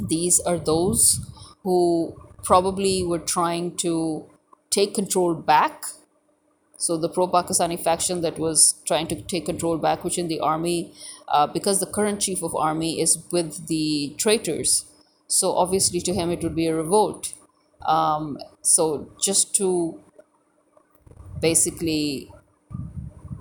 these 0.00 0.40
are 0.40 0.58
those 0.58 1.20
who 1.62 2.16
probably 2.44 3.02
were 3.02 3.18
trying 3.18 3.76
to 3.76 4.26
take 4.70 4.94
control 4.94 5.34
back. 5.34 5.84
So 6.78 6.96
the 6.96 7.08
pro 7.08 7.26
Pakistani 7.26 7.78
faction 7.78 8.20
that 8.20 8.38
was 8.38 8.80
trying 8.86 9.08
to 9.08 9.20
take 9.20 9.46
control 9.46 9.78
back, 9.78 10.04
which 10.04 10.16
in 10.16 10.28
the 10.28 10.38
army, 10.38 10.92
uh, 11.26 11.48
because 11.48 11.80
the 11.80 11.86
current 11.86 12.20
chief 12.20 12.40
of 12.40 12.54
army 12.54 13.00
is 13.00 13.18
with 13.32 13.66
the 13.66 14.14
traitors. 14.16 14.84
So 15.26 15.56
obviously 15.56 16.00
to 16.02 16.14
him 16.14 16.30
it 16.30 16.40
would 16.42 16.54
be 16.54 16.68
a 16.68 16.76
revolt. 16.76 17.34
Um, 17.84 18.38
so 18.62 19.10
just 19.20 19.56
to 19.56 20.00
basically 21.40 22.30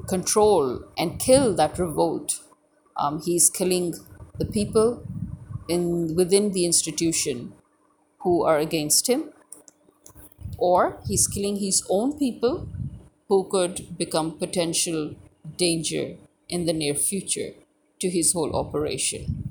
control 0.07 0.83
and 0.97 1.19
kill 1.19 1.53
that 1.55 1.77
revolt, 1.77 2.41
um, 2.95 3.21
he's 3.21 3.51
killing 3.51 3.93
the 4.39 4.45
people 4.45 5.03
in 5.69 6.15
within 6.15 6.53
the 6.53 6.65
institution 6.65 7.53
who 8.21 8.43
are 8.43 8.57
against 8.57 9.07
him, 9.07 9.31
or 10.57 10.99
he's 11.07 11.27
killing 11.27 11.57
his 11.57 11.85
own 11.87 12.17
people 12.17 12.67
who 13.29 13.43
could 13.49 13.97
become 13.97 14.37
potential 14.37 15.15
danger 15.57 16.15
in 16.49 16.65
the 16.65 16.73
near 16.73 16.95
future 16.95 17.51
to 17.99 18.09
his 18.09 18.33
whole 18.33 18.55
operation. 18.55 19.43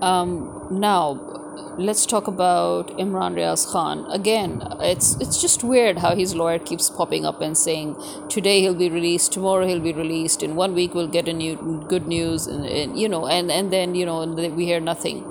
Um, 0.00 0.68
now, 0.70 1.38
let's 1.78 2.06
talk 2.06 2.26
about 2.28 2.88
Imran 2.98 3.34
Riaz 3.34 3.66
Khan. 3.70 4.06
Again, 4.10 4.62
it's 4.80 5.16
it's 5.20 5.40
just 5.40 5.64
weird 5.64 5.98
how 5.98 6.14
his 6.14 6.34
lawyer 6.34 6.58
keeps 6.58 6.88
popping 6.90 7.24
up 7.24 7.40
and 7.40 7.56
saying 7.56 7.96
today 8.28 8.60
he'll 8.60 8.74
be 8.74 8.88
released, 8.88 9.32
tomorrow 9.32 9.66
he'll 9.66 9.80
be 9.80 9.92
released, 9.92 10.42
in 10.42 10.54
one 10.56 10.74
week 10.74 10.94
we'll 10.94 11.08
get 11.08 11.28
a 11.28 11.32
new 11.32 11.84
good 11.88 12.06
news, 12.06 12.46
and, 12.46 12.64
and 12.66 12.98
you 12.98 13.08
know, 13.08 13.26
and 13.26 13.50
and 13.50 13.72
then 13.72 13.94
you 13.94 14.06
know 14.06 14.24
we 14.26 14.66
hear 14.66 14.80
nothing. 14.80 15.24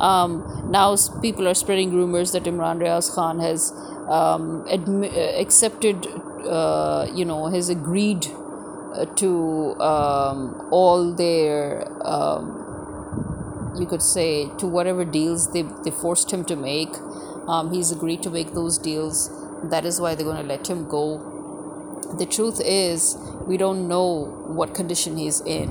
Um, 0.00 0.68
now 0.70 0.96
people 1.22 1.48
are 1.48 1.54
spreading 1.54 1.94
rumors 1.94 2.32
that 2.32 2.44
Imran 2.44 2.80
Riaz 2.80 3.14
Khan 3.14 3.38
has 3.40 3.72
um, 4.10 4.64
admi- 4.66 5.40
accepted, 5.40 6.06
uh, 6.46 7.06
you 7.14 7.24
know, 7.24 7.46
has 7.46 7.68
agreed 7.68 8.26
uh, 8.94 9.06
to 9.16 9.80
um, 9.80 10.68
all 10.70 11.12
their 11.12 11.86
um, 12.06 12.60
you 13.78 13.86
could 13.86 14.02
say, 14.02 14.48
to 14.58 14.66
whatever 14.66 15.04
deals 15.04 15.52
they, 15.52 15.62
they 15.84 15.90
forced 15.90 16.30
him 16.32 16.44
to 16.44 16.56
make. 16.56 16.90
Um, 17.48 17.72
he's 17.72 17.90
agreed 17.90 18.22
to 18.22 18.30
make 18.30 18.52
those 18.52 18.78
deals. 18.78 19.30
That 19.70 19.84
is 19.84 20.00
why 20.00 20.14
they're 20.14 20.24
going 20.24 20.36
to 20.36 20.42
let 20.42 20.68
him 20.68 20.88
go. 20.88 21.18
The 22.18 22.26
truth 22.26 22.60
is, 22.64 23.16
we 23.46 23.56
don't 23.56 23.88
know 23.88 24.24
what 24.48 24.74
condition 24.74 25.16
he's 25.16 25.40
in. 25.40 25.68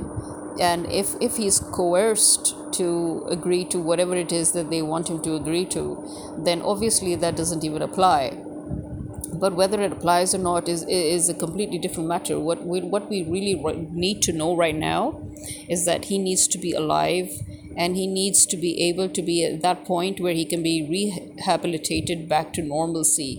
And 0.60 0.92
if, 0.92 1.16
if 1.22 1.38
he's 1.38 1.60
coerced 1.60 2.56
to 2.74 3.26
agree 3.30 3.66
to 3.66 3.80
whatever 3.80 4.16
it 4.16 4.32
is 4.32 4.52
that 4.52 4.70
they 4.70 4.82
want 4.82 5.10
him 5.10 5.22
to 5.24 5.36
agree 5.36 5.66
to, 5.66 6.36
then 6.38 6.62
obviously 6.62 7.16
that 7.16 7.36
doesn't 7.36 7.64
even 7.64 7.82
apply. 7.82 8.38
But 9.34 9.56
whether 9.56 9.82
it 9.82 9.94
applies 9.94 10.36
or 10.36 10.38
not 10.38 10.68
is 10.68 10.84
is 10.84 11.30
a 11.30 11.34
completely 11.34 11.78
different 11.78 12.10
matter. 12.10 12.38
What 12.38 12.66
we 12.66 12.82
what 12.82 13.10
we 13.10 13.24
really 13.24 13.56
need 13.92 14.22
to 14.24 14.34
know 14.34 14.54
right 14.56 14.76
now 14.76 15.22
is 15.70 15.86
that 15.86 16.06
he 16.06 16.18
needs 16.18 16.46
to 16.50 16.58
be 16.58 16.74
alive 16.74 17.30
and 17.78 17.96
he 17.96 18.06
needs 18.06 18.46
to 18.48 18.58
be 18.58 18.72
able 18.90 19.08
to 19.08 19.22
be 19.22 19.46
at 19.46 19.62
that 19.62 19.86
point 19.86 20.20
where 20.20 20.34
he 20.34 20.44
can 20.44 20.62
be 20.62 20.86
rehabilitated 20.90 22.28
back 22.28 22.52
to 22.54 22.62
normalcy 22.62 23.32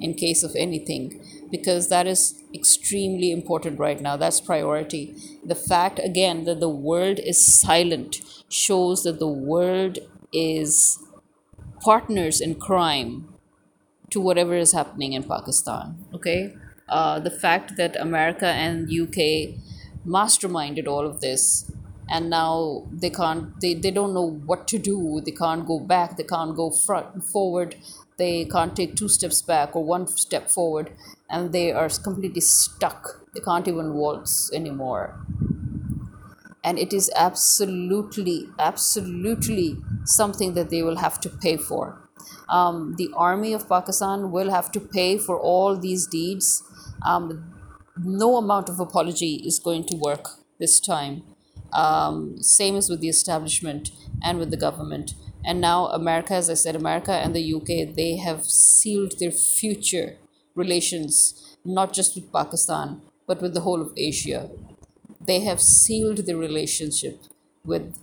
in 0.00 0.14
case 0.14 0.42
of 0.42 0.56
anything 0.56 1.20
because 1.56 1.88
that 1.88 2.06
is 2.06 2.42
extremely 2.54 3.30
important 3.30 3.78
right 3.78 4.00
now. 4.00 4.16
That's 4.16 4.40
priority. 4.40 5.14
The 5.44 5.54
fact 5.54 5.98
again 6.02 6.44
that 6.44 6.60
the 6.60 6.68
world 6.68 7.18
is 7.18 7.44
silent 7.44 8.20
shows 8.48 9.02
that 9.02 9.18
the 9.18 9.28
world 9.28 9.98
is 10.32 10.98
partners 11.80 12.40
in 12.40 12.54
crime 12.54 13.28
to 14.10 14.20
whatever 14.20 14.54
is 14.56 14.72
happening 14.72 15.12
in 15.12 15.22
pakistan 15.22 15.96
okay? 16.14 16.54
Uh, 16.88 17.18
the 17.18 17.30
fact 17.30 17.76
that 17.76 17.96
america 18.00 18.46
and 18.46 18.88
uk 19.02 19.18
masterminded 20.06 20.86
all 20.86 21.06
of 21.06 21.20
this 21.20 21.70
and 22.08 22.30
now 22.30 22.86
they 22.92 23.10
can't 23.10 23.60
they, 23.60 23.74
they 23.74 23.90
don't 23.90 24.14
know 24.14 24.30
what 24.46 24.68
to 24.68 24.78
do. 24.78 25.20
They 25.24 25.32
can't 25.32 25.66
go 25.66 25.80
back. 25.80 26.16
They 26.16 26.22
can't 26.22 26.54
go 26.54 26.70
front 26.70 27.24
forward 27.24 27.76
they 28.18 28.46
can't 28.46 28.74
take 28.74 28.96
two 28.96 29.08
steps 29.08 29.42
back 29.42 29.76
or 29.76 29.84
one 29.84 30.06
step 30.06 30.50
forward 30.50 30.92
and 31.28 31.52
they 31.52 31.72
are 31.72 31.88
completely 31.88 32.40
stuck. 32.40 33.26
They 33.34 33.40
can't 33.40 33.68
even 33.68 33.94
waltz 33.94 34.50
anymore. 34.52 35.20
And 36.64 36.78
it 36.78 36.92
is 36.92 37.10
absolutely 37.14 38.48
absolutely 38.58 39.76
something 40.04 40.54
that 40.54 40.70
they 40.70 40.82
will 40.82 40.96
have 40.96 41.20
to 41.20 41.28
pay 41.28 41.56
for. 41.56 42.02
Um, 42.48 42.94
the 42.96 43.10
army 43.16 43.52
of 43.52 43.68
pakistan 43.68 44.30
will 44.30 44.50
have 44.50 44.72
to 44.72 44.80
pay 44.80 45.18
for 45.18 45.38
all 45.38 45.76
these 45.76 46.06
deeds. 46.06 46.62
Um, 47.04 47.52
no 48.02 48.36
amount 48.36 48.68
of 48.68 48.80
apology 48.80 49.42
is 49.44 49.58
going 49.58 49.84
to 49.86 49.96
work 49.96 50.28
this 50.58 50.80
time. 50.80 51.22
Um, 51.72 52.42
same 52.42 52.76
as 52.76 52.88
with 52.88 53.00
the 53.00 53.08
establishment 53.08 53.90
and 54.22 54.38
with 54.38 54.50
the 54.50 54.56
government. 54.56 55.14
And 55.46 55.60
now, 55.60 55.86
America, 55.86 56.34
as 56.34 56.50
I 56.50 56.54
said, 56.54 56.74
America 56.74 57.12
and 57.12 57.34
the 57.34 57.54
UK, 57.54 57.94
they 57.94 58.16
have 58.16 58.44
sealed 58.44 59.18
their 59.18 59.30
future 59.30 60.16
relations, 60.54 61.56
not 61.64 61.92
just 61.92 62.14
with 62.16 62.32
Pakistan, 62.32 63.00
but 63.26 63.40
with 63.40 63.54
the 63.54 63.60
whole 63.60 63.80
of 63.80 63.92
Asia. 63.96 64.50
They 65.20 65.40
have 65.40 65.60
sealed 65.60 66.18
the 66.26 66.36
relationship 66.36 67.22
with 67.64 67.96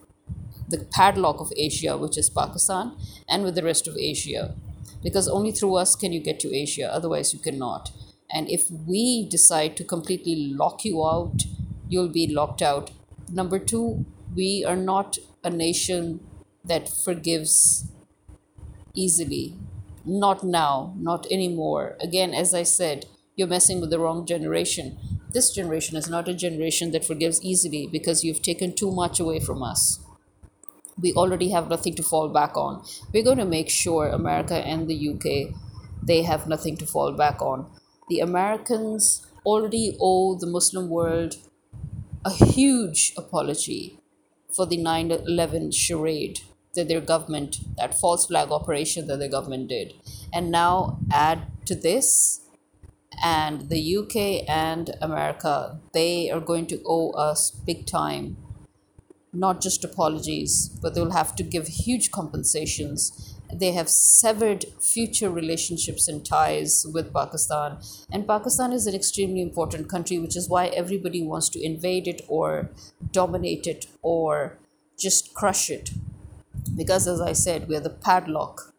the 0.70 0.86
padlock 0.92 1.40
of 1.40 1.52
Asia, 1.58 1.98
which 1.98 2.18
is 2.18 2.30
Pakistan, 2.30 2.96
and 3.30 3.44
with 3.44 3.56
the 3.56 3.64
rest 3.64 3.88
of 3.88 3.98
Asia. 3.98 4.56
Because 5.04 5.28
only 5.28 5.52
through 5.52 5.76
us 5.76 5.96
can 5.96 6.14
you 6.14 6.22
get 6.22 6.40
to 6.40 6.56
Asia, 6.56 6.92
otherwise, 6.92 7.34
you 7.34 7.40
cannot. 7.40 7.92
And 8.32 8.50
if 8.50 8.72
we 8.72 9.28
decide 9.30 9.76
to 9.78 9.84
completely 9.84 10.54
lock 10.58 10.86
you 10.86 11.06
out, 11.06 11.44
you'll 11.90 12.10
be 12.10 12.28
locked 12.28 12.62
out 12.62 12.92
Number 13.34 13.58
two, 13.58 14.06
we 14.36 14.64
are 14.64 14.76
not 14.76 15.18
a 15.44 15.50
nation 15.50 16.20
that 16.66 16.90
forgives 16.90 17.88
easily. 18.94 19.58
Not 20.06 20.44
now, 20.44 20.94
not 20.98 21.26
anymore. 21.32 21.98
Again, 22.02 22.34
as 22.34 22.54
I 22.54 22.64
said, 22.64 23.06
you're 23.36 23.48
messing 23.48 23.82
with 23.82 23.90
the 23.90 24.00
wrong 24.00 24.26
generation. 24.26 24.98
This 25.32 25.52
generation 25.52 25.98
is 25.98 26.10
not 26.10 26.28
a 26.28 26.34
generation 26.34 26.92
that 26.92 27.06
forgives 27.06 27.44
easily 27.44 27.88
because 27.92 28.24
you've 28.24 28.42
taken 28.42 28.74
too 28.74 28.92
much 28.92 29.20
away 29.20 29.40
from 29.40 29.64
us. 29.64 30.00
We 31.02 31.14
already 31.14 31.50
have 31.50 31.70
nothing 31.70 31.96
to 31.96 32.04
fall 32.04 32.30
back 32.30 32.56
on. 32.56 32.86
We're 33.12 33.24
going 33.24 33.40
to 33.40 33.46
make 33.46 33.70
sure 33.70 34.08
America 34.08 34.56
and 34.56 34.88
the 34.88 35.10
UK 35.10 35.56
they 36.06 36.24
have 36.24 36.48
nothing 36.48 36.76
to 36.78 36.86
fall 36.86 37.14
back 37.14 37.42
on. 37.42 37.70
The 38.10 38.20
Americans 38.20 39.26
already 39.46 39.98
owe 40.00 40.36
the 40.36 40.48
Muslim 40.48 40.90
world 40.90 41.38
a 42.26 42.32
huge 42.32 43.14
apology 43.18 44.00
for 44.54 44.66
the 44.66 44.78
9 44.78 45.12
11 45.12 45.72
charade 45.72 46.42
that 46.76 46.88
their 46.88 47.02
government, 47.02 47.58
that 47.78 48.00
false 48.00 48.26
flag 48.26 48.52
operation 48.52 49.08
that 49.08 49.20
their 49.20 49.30
government 49.30 49.70
did. 49.70 49.94
And 50.34 50.52
now 50.52 51.00
add 51.12 51.48
to 51.66 51.76
this, 51.76 52.42
and 53.24 53.70
the 53.70 53.98
UK 53.98 54.50
and 54.50 54.96
America, 55.02 55.80
they 55.94 56.32
are 56.32 56.40
going 56.40 56.66
to 56.68 56.82
owe 56.86 57.12
us 57.12 57.52
big 57.52 57.86
time. 57.86 58.38
Not 59.32 59.62
just 59.62 59.84
apologies, 59.84 60.70
but 60.82 60.94
they'll 60.94 61.12
have 61.12 61.36
to 61.36 61.44
give 61.44 61.68
huge 61.68 62.12
compensations 62.12 63.34
they 63.60 63.72
have 63.72 63.90
severed 63.90 64.66
future 64.80 65.30
relationships 65.30 66.08
and 66.08 66.26
ties 66.26 66.86
with 66.92 67.14
Pakistan. 67.14 67.78
And 68.12 68.28
Pakistan 68.28 68.74
is 68.74 68.88
an 68.88 68.96
extremely 68.96 69.42
important 69.42 69.90
country, 69.90 70.20
which 70.20 70.36
is 70.36 70.50
why 70.50 70.68
everybody 70.68 71.24
wants 71.24 71.50
to 71.50 71.64
invade 71.64 72.08
it 72.08 72.22
or 72.28 72.70
dominate 73.12 73.68
it 73.68 73.86
or 74.02 74.58
just 74.98 75.34
crush 75.34 75.70
it. 75.70 75.92
Because, 76.76 77.08
as 77.08 77.22
I 77.22 77.34
said, 77.34 77.68
we 77.68 77.76
are 77.76 77.80
the 77.80 77.90
padlock 77.90 78.74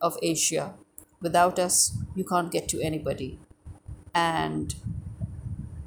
of 0.00 0.16
Asia. 0.22 0.74
Without 1.20 1.58
us, 1.58 1.96
you 2.14 2.24
can't 2.24 2.50
get 2.52 2.68
to 2.68 2.80
anybody. 2.80 3.38
And 4.14 4.74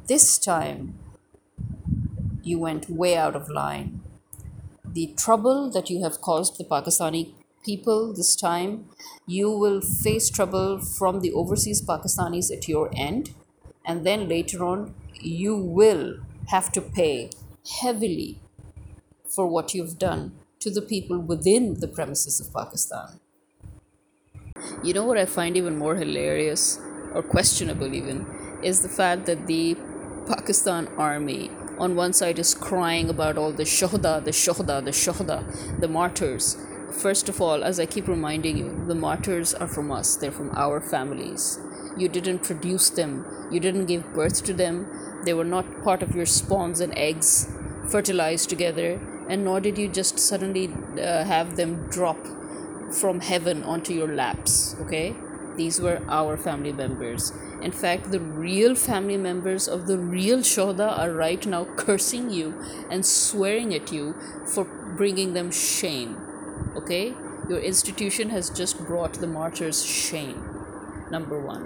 this 0.08 0.38
time, 0.38 1.00
you 2.44 2.60
went 2.60 2.90
way 2.90 3.16
out 3.16 3.36
of 3.36 3.50
line. 3.50 4.02
The 4.86 5.14
trouble 5.18 5.70
that 5.72 5.90
you 5.90 6.02
have 6.04 6.22
caused 6.22 6.58
the 6.58 6.64
Pakistani 6.64 7.34
people 7.64 8.14
this 8.14 8.36
time, 8.36 8.86
you 9.28 9.52
will 9.52 9.82
face 9.82 10.30
trouble 10.30 10.80
from 10.80 11.22
the 11.22 11.32
overseas 11.32 11.82
Pakistanis 11.82 12.52
at 12.52 12.68
your 12.68 12.90
end, 12.96 13.32
and 13.86 14.06
then 14.06 14.28
later 14.28 14.64
on, 14.64 14.96
you 15.22 15.56
will 15.56 16.20
have 16.48 16.72
to 16.72 16.82
pay 16.82 17.30
heavily 17.82 18.40
for 19.28 19.46
what 19.48 19.74
you've 19.74 20.00
done 20.00 20.39
to 20.60 20.70
the 20.70 20.82
people 20.82 21.20
within 21.20 21.80
the 21.80 21.88
premises 21.88 22.40
of 22.40 22.54
Pakistan. 22.54 23.20
You 24.84 24.94
know 24.94 25.06
what 25.06 25.18
I 25.18 25.26
find 25.26 25.56
even 25.56 25.78
more 25.78 25.96
hilarious 25.96 26.80
or 27.14 27.24
questionable, 27.24 27.94
even, 27.94 28.26
is 28.64 28.82
the 28.82 28.90
fact 28.90 29.26
that 29.26 29.48
the 29.48 29.76
Pakistan 30.28 30.88
army 30.98 31.50
on 31.78 31.96
one 31.96 32.14
side 32.14 32.40
is 32.40 32.54
crying 32.54 33.10
about 33.10 33.38
all 33.38 33.54
the 33.54 33.64
shohda, 33.64 34.24
the 34.24 34.32
shohda, 34.32 34.84
the 34.84 34.92
shohda, 34.92 35.80
the 35.80 35.88
martyrs, 35.88 36.58
First 36.92 37.30
of 37.30 37.40
all, 37.40 37.64
as 37.64 37.80
I 37.80 37.86
keep 37.86 38.08
reminding 38.08 38.58
you, 38.58 38.84
the 38.88 38.96
martyrs 38.96 39.54
are 39.54 39.68
from 39.68 39.92
us, 39.92 40.16
they're 40.16 40.32
from 40.32 40.50
our 40.56 40.82
families. 40.82 41.60
You 41.96 42.10
didn't 42.10 42.44
produce 42.44 42.90
them, 42.90 43.26
you 43.52 43.60
didn't 43.60 43.86
give 43.86 44.14
birth 44.14 44.44
to 44.46 44.54
them, 44.54 44.88
they 45.24 45.34
were 45.34 45.46
not 45.46 45.84
part 45.84 46.02
of 46.02 46.16
your 46.16 46.26
spawns 46.26 46.80
and 46.80 46.94
eggs 46.98 47.48
fertilized 47.90 48.50
together, 48.50 49.00
and 49.30 49.46
nor 49.46 49.60
did 49.62 49.78
you 49.78 49.88
just 49.88 50.20
suddenly 50.20 50.70
uh, 51.02 51.24
have 51.24 51.56
them 51.56 51.88
drop 51.90 52.18
from 52.92 53.22
heaven 53.22 53.64
onto 53.64 53.94
your 53.94 54.14
laps, 54.14 54.76
okay? 54.82 55.16
These 55.56 55.80
were 55.80 56.02
our 56.08 56.36
family 56.38 56.72
members. 56.74 57.32
In 57.62 57.72
fact, 57.72 58.12
the 58.12 58.20
real 58.20 58.76
family 58.76 59.18
members 59.18 59.68
of 59.68 59.88
the 59.88 59.98
real 59.98 60.40
Shoda 60.40 60.98
are 60.98 61.12
right 61.12 61.46
now 61.46 61.66
cursing 61.76 62.30
you 62.30 62.54
and 62.90 63.06
swearing 63.06 63.74
at 63.74 63.92
you 63.92 64.16
for 64.46 64.66
bringing 64.98 65.34
them 65.34 65.52
shame 65.52 66.18
okay 66.76 67.14
your 67.48 67.60
institution 67.60 68.30
has 68.30 68.50
just 68.50 68.78
brought 68.86 69.14
the 69.16 69.28
martyrs 69.28 69.84
shame 69.86 70.38
number 71.10 71.40
one 71.40 71.64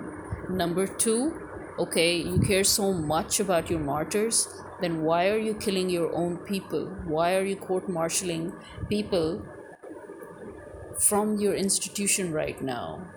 number 0.49 0.87
two 0.87 1.42
okay 1.79 2.15
you 2.17 2.39
care 2.39 2.63
so 2.63 2.93
much 2.93 3.39
about 3.39 3.69
your 3.69 3.79
martyrs 3.79 4.47
then 4.81 5.03
why 5.03 5.29
are 5.29 5.37
you 5.37 5.53
killing 5.53 5.89
your 5.89 6.13
own 6.13 6.37
people? 6.37 6.87
Why 7.05 7.35
are 7.35 7.45
you 7.45 7.55
court 7.55 7.87
martialing 7.87 8.51
people 8.89 9.41
from 10.99 11.37
your 11.37 11.53
institution 11.55 12.33
right 12.33 12.61
now? 12.61 13.07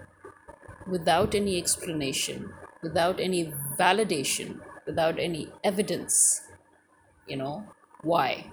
Without 0.86 1.34
any 1.34 1.58
explanation 1.58 2.52
without 2.82 3.18
any 3.18 3.52
validation 3.78 4.60
without 4.86 5.18
any 5.18 5.48
evidence 5.64 6.42
you 7.26 7.36
know? 7.36 7.64
Why? 8.02 8.46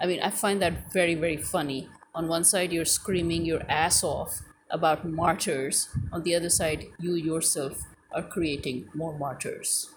I 0.00 0.06
mean 0.06 0.20
i 0.20 0.30
find 0.30 0.60
that 0.62 0.92
very 0.92 1.14
very 1.14 1.38
funny. 1.38 1.88
On 2.14 2.28
one 2.28 2.44
side 2.44 2.72
you're 2.72 2.84
screaming 2.84 3.44
your 3.44 3.62
ass 3.68 4.04
off 4.04 4.40
about 4.70 5.08
martyrs. 5.08 5.88
On 6.12 6.22
the 6.22 6.34
other 6.34 6.50
side 6.50 6.86
you 7.00 7.14
yourself 7.14 7.82
are 8.14 8.22
creating 8.22 8.88
more 8.94 9.18
martyrs 9.18 9.94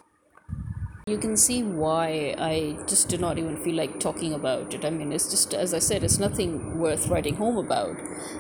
you 1.08 1.18
can 1.18 1.38
see 1.38 1.64
why 1.64 2.36
I 2.38 2.78
just 2.86 3.08
do 3.08 3.18
not 3.18 3.38
even 3.38 3.56
feel 3.56 3.76
like 3.76 3.98
talking 3.98 4.34
about 4.34 4.74
it. 4.74 4.84
I 4.84 4.90
mean, 4.90 5.14
it's 5.14 5.30
just, 5.30 5.54
as 5.54 5.74
I 5.74 5.80
said, 5.80 6.04
it's 6.04 6.20
nothing 6.20 6.78
worth 6.78 7.08
writing 7.08 7.36
home 7.36 7.58
about. 7.58 7.96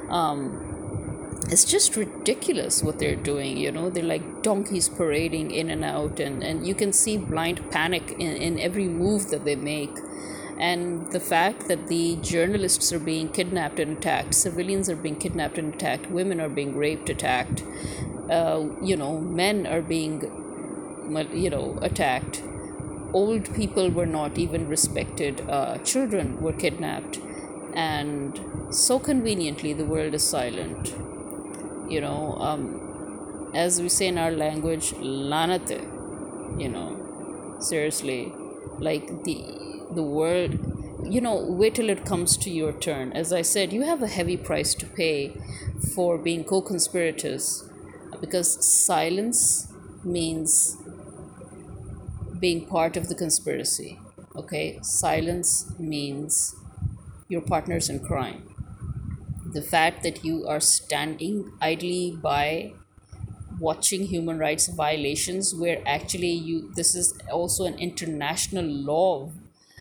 Um, 0.09 1.39
it's 1.49 1.63
just 1.63 1.95
ridiculous 1.95 2.83
what 2.83 2.99
they're 2.99 3.15
doing, 3.15 3.55
you 3.55 3.71
know? 3.71 3.89
They're 3.89 4.03
like 4.03 4.43
donkeys 4.43 4.89
parading 4.89 5.51
in 5.51 5.69
and 5.69 5.85
out, 5.85 6.19
and, 6.19 6.43
and 6.43 6.67
you 6.67 6.75
can 6.75 6.91
see 6.91 7.17
blind 7.17 7.71
panic 7.71 8.11
in, 8.11 8.35
in 8.35 8.59
every 8.59 8.89
move 8.89 9.29
that 9.29 9.45
they 9.45 9.55
make 9.55 9.95
and 10.59 11.11
the 11.11 11.19
fact 11.19 11.67
that 11.67 11.87
the 11.87 12.17
journalists 12.17 12.91
are 12.91 12.99
being 12.99 13.29
kidnapped 13.29 13.79
and 13.79 13.97
attacked, 13.97 14.33
civilians 14.33 14.89
are 14.89 14.95
being 14.95 15.15
kidnapped 15.15 15.57
and 15.57 15.73
attacked, 15.73 16.09
women 16.09 16.39
are 16.41 16.49
being 16.49 16.75
raped, 16.75 17.09
attacked, 17.09 17.63
uh, 18.29 18.65
you 18.81 18.97
know, 18.97 19.19
men 19.19 19.67
are 19.67 19.81
being, 19.81 20.21
you 21.33 21.49
know, 21.49 21.77
attacked. 21.81 22.43
Old 23.13 23.53
people 23.55 23.89
were 23.89 24.05
not 24.05 24.37
even 24.37 24.67
respected. 24.67 25.47
Uh, 25.49 25.77
children 25.79 26.41
were 26.41 26.53
kidnapped, 26.53 27.19
and 27.73 28.39
so 28.71 28.99
conveniently 28.99 29.73
the 29.73 29.85
world 29.85 30.13
is 30.13 30.23
silent. 30.23 30.93
You 31.89 32.01
know, 32.01 32.35
um, 32.39 33.51
as 33.53 33.81
we 33.81 33.89
say 33.89 34.07
in 34.07 34.17
our 34.17 34.31
language, 34.31 34.91
lanate. 34.93 35.79
You 36.59 36.69
know, 36.69 37.57
seriously, 37.59 38.33
like 38.79 39.23
the 39.23 39.66
the 39.91 40.04
world 40.04 40.58
you 41.06 41.21
know 41.21 41.36
wait 41.36 41.76
till 41.76 41.89
it 41.89 42.04
comes 42.06 42.36
to 42.38 42.50
your 42.50 42.73
turn. 42.73 43.12
As 43.13 43.32
i 43.32 43.41
said 43.41 43.71
you 43.73 43.84
have 43.84 44.02
a 44.02 44.08
heavy 44.08 44.38
price 44.38 44.73
to 44.76 44.86
pay 44.86 45.34
for 45.95 46.17
being 46.17 46.43
co-conspirators 46.43 47.63
because 48.19 48.65
silence 48.65 49.71
means 50.04 50.78
being 52.39 52.65
part 52.65 52.97
of 52.97 53.08
the 53.10 53.15
conspiracy 53.15 54.00
okay? 54.36 54.80
Silence 54.84 55.71
means 55.80 56.56
your 57.28 57.41
partners 57.41 57.89
in 57.89 58.00
crime. 58.00 58.54
The 59.54 59.62
fact 59.62 60.04
that 60.04 60.23
you 60.23 60.47
are 60.47 60.60
standing 60.60 61.52
idly 61.62 62.17
by 62.21 62.73
watching 63.60 64.08
human 64.08 64.39
rights 64.39 64.67
violations 64.67 65.56
where 65.56 65.82
actually 65.88 66.32
you 66.32 66.71
this 66.76 66.95
is 66.95 67.17
also 67.32 67.65
an 67.65 67.80
international 67.80 68.65
law 68.65 69.32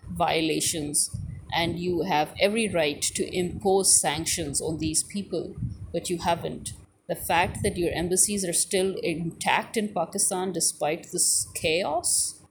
violations 0.08 1.10
and 1.52 1.78
you 1.78 2.02
have 2.02 2.34
every 2.40 2.68
right 2.68 3.00
to 3.00 3.36
impose 3.36 3.98
sanctions 4.00 4.60
on 4.60 4.78
these 4.78 5.02
people, 5.02 5.54
but 5.92 6.10
you 6.10 6.18
haven't. 6.18 6.72
The 7.08 7.14
fact 7.14 7.62
that 7.62 7.76
your 7.76 7.92
embassies 7.92 8.44
are 8.44 8.52
still 8.52 8.96
intact 9.02 9.76
in 9.76 9.94
Pakistan 9.94 10.52
despite 10.52 11.12
this 11.12 11.46
chaos, 11.54 12.42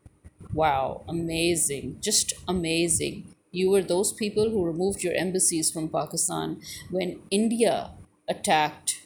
wow, 0.54 1.04
amazing, 1.08 1.98
just 2.02 2.34
amazing. 2.48 3.36
You 3.52 3.70
were 3.70 3.82
those 3.82 4.14
people 4.14 4.50
who 4.50 4.66
removed 4.66 5.04
your 5.04 5.14
embassies 5.14 5.72
from 5.72 5.90
Pakistan 5.90 6.62
when 6.90 7.20
India 7.30 7.92
attacked 8.30 9.02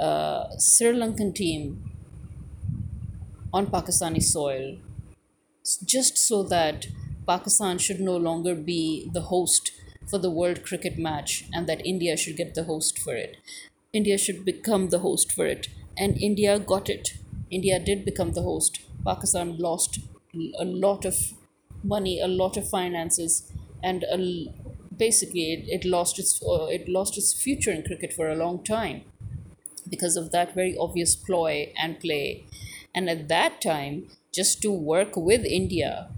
uh, 0.00 0.56
Sri 0.58 0.88
Lankan 0.88 1.34
team 1.34 1.90
on 3.52 3.66
Pakistani 3.66 4.22
soil, 4.22 4.78
just 5.84 6.16
so 6.18 6.42
that 6.42 6.86
Pakistan 7.26 7.78
should 7.78 8.00
no 8.00 8.16
longer 8.16 8.54
be 8.54 9.10
the 9.12 9.22
host 9.22 9.72
for 10.06 10.18
the 10.18 10.30
World 10.30 10.64
Cricket 10.64 10.98
match 10.98 11.44
and 11.52 11.66
that 11.68 11.84
India 11.84 12.16
should 12.16 12.36
get 12.36 12.54
the 12.54 12.64
host 12.64 12.98
for 12.98 13.14
it. 13.14 13.36
India 13.92 14.18
should 14.18 14.44
become 14.44 14.88
the 14.90 15.00
host 15.00 15.32
for 15.32 15.46
it. 15.46 15.68
And 15.98 16.16
India 16.18 16.58
got 16.58 16.88
it. 16.88 17.14
India 17.50 17.78
did 17.78 18.04
become 18.04 18.32
the 18.32 18.42
host. 18.42 18.80
Pakistan 19.04 19.56
lost 19.58 19.98
a 20.58 20.64
lot 20.64 21.04
of 21.04 21.16
money, 21.82 22.20
a 22.20 22.26
lot 22.28 22.56
of 22.56 22.68
finances, 22.68 23.50
and 23.82 24.04
a 24.04 24.52
basically 24.96 25.52
it, 25.52 25.64
it 25.68 25.84
lost 25.84 26.18
its 26.18 26.42
uh, 26.42 26.66
it 26.66 26.88
lost 26.88 27.16
its 27.16 27.32
future 27.32 27.70
in 27.70 27.82
cricket 27.82 28.12
for 28.12 28.28
a 28.28 28.34
long 28.34 28.62
time 28.64 29.02
because 29.88 30.16
of 30.16 30.32
that 30.32 30.54
very 30.54 30.76
obvious 30.76 31.14
ploy 31.16 31.72
and 31.76 32.00
play. 32.00 32.44
And 32.94 33.08
at 33.10 33.28
that 33.28 33.60
time, 33.60 34.08
just 34.32 34.62
to 34.62 34.72
work 34.72 35.16
with 35.16 35.44
India, 35.44 36.08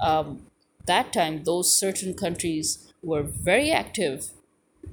um, 0.00 0.46
that 0.88 1.12
time 1.12 1.44
those 1.44 1.74
certain 1.84 2.14
countries 2.14 2.92
were 3.02 3.22
very 3.22 3.70
active. 3.70 4.30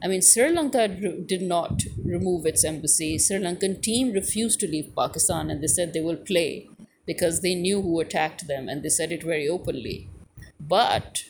I 0.03 0.07
mean, 0.07 0.21
Sri 0.21 0.49
Lanka 0.49 0.87
did 0.87 1.41
not 1.41 1.83
remove 2.03 2.45
its 2.45 2.63
embassy. 2.63 3.17
Sri 3.17 3.37
Lankan 3.37 3.81
team 3.81 4.11
refused 4.11 4.59
to 4.59 4.67
leave 4.67 4.95
Pakistan, 4.95 5.49
and 5.49 5.61
they 5.61 5.67
said 5.67 5.93
they 5.93 6.01
will 6.01 6.23
play 6.31 6.67
because 7.05 7.41
they 7.41 7.55
knew 7.55 7.81
who 7.81 7.99
attacked 7.99 8.47
them, 8.47 8.67
and 8.69 8.83
they 8.83 8.89
said 8.89 9.11
it 9.11 9.23
very 9.23 9.47
openly. 9.47 10.09
But 10.59 11.23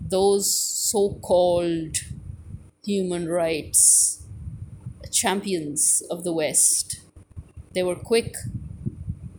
those 0.00 0.52
so-called 0.54 1.98
human 2.84 3.28
rights 3.28 4.22
champions 5.12 6.02
of 6.10 6.24
the 6.24 6.32
West. 6.32 7.00
They 7.74 7.82
were 7.82 7.96
quick 7.96 8.34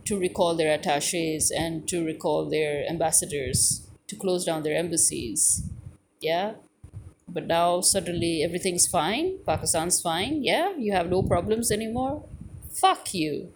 to 0.06 0.18
recall 0.18 0.54
their 0.54 0.72
attaches 0.72 1.50
and 1.50 1.86
to 1.88 2.04
recall 2.04 2.48
their 2.48 2.88
ambassadors, 2.88 3.83
to 4.14 4.20
close 4.20 4.44
down 4.44 4.62
their 4.62 4.76
embassies. 4.76 5.64
Yeah? 6.20 6.54
But 7.28 7.46
now 7.46 7.80
suddenly 7.80 8.42
everything's 8.42 8.86
fine. 8.86 9.38
Pakistan's 9.46 10.00
fine. 10.00 10.42
Yeah? 10.42 10.76
You 10.76 10.92
have 10.92 11.10
no 11.10 11.22
problems 11.22 11.70
anymore? 11.70 12.24
Fuck 12.72 13.14
you. 13.14 13.52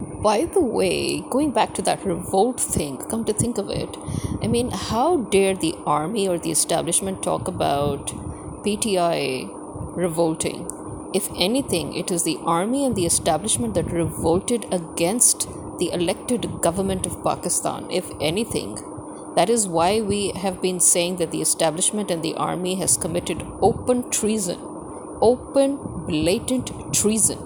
By 0.00 0.46
the 0.46 0.60
way, 0.60 1.20
going 1.30 1.50
back 1.52 1.74
to 1.74 1.82
that 1.82 2.04
revolt 2.04 2.60
thing, 2.60 2.96
come 2.96 3.24
to 3.26 3.32
think 3.32 3.58
of 3.58 3.70
it, 3.70 3.96
I 4.42 4.46
mean, 4.46 4.70
how 4.70 5.18
dare 5.18 5.54
the 5.54 5.74
army 5.86 6.28
or 6.28 6.38
the 6.38 6.50
establishment 6.50 7.22
talk 7.22 7.46
about 7.48 8.08
PTI 8.64 9.48
revolting? 9.96 10.68
If 11.14 11.28
anything, 11.38 11.94
it 11.94 12.10
is 12.10 12.24
the 12.24 12.38
army 12.44 12.84
and 12.84 12.96
the 12.96 13.06
establishment 13.06 13.74
that 13.74 13.92
revolted 13.92 14.66
against 14.72 15.46
the 15.78 15.90
elected 15.92 16.60
government 16.60 17.06
of 17.06 17.22
Pakistan. 17.22 17.90
If 17.90 18.10
anything, 18.20 18.78
that 19.36 19.50
is 19.50 19.66
why 19.66 20.00
we 20.00 20.30
have 20.32 20.62
been 20.62 20.78
saying 20.78 21.16
that 21.16 21.30
the 21.30 21.40
establishment 21.40 22.10
and 22.10 22.22
the 22.22 22.34
army 22.34 22.76
has 22.76 22.96
committed 22.96 23.44
open 23.60 24.10
treason, 24.10 24.58
open, 25.20 25.76
blatant 26.06 26.70
treason, 26.94 27.38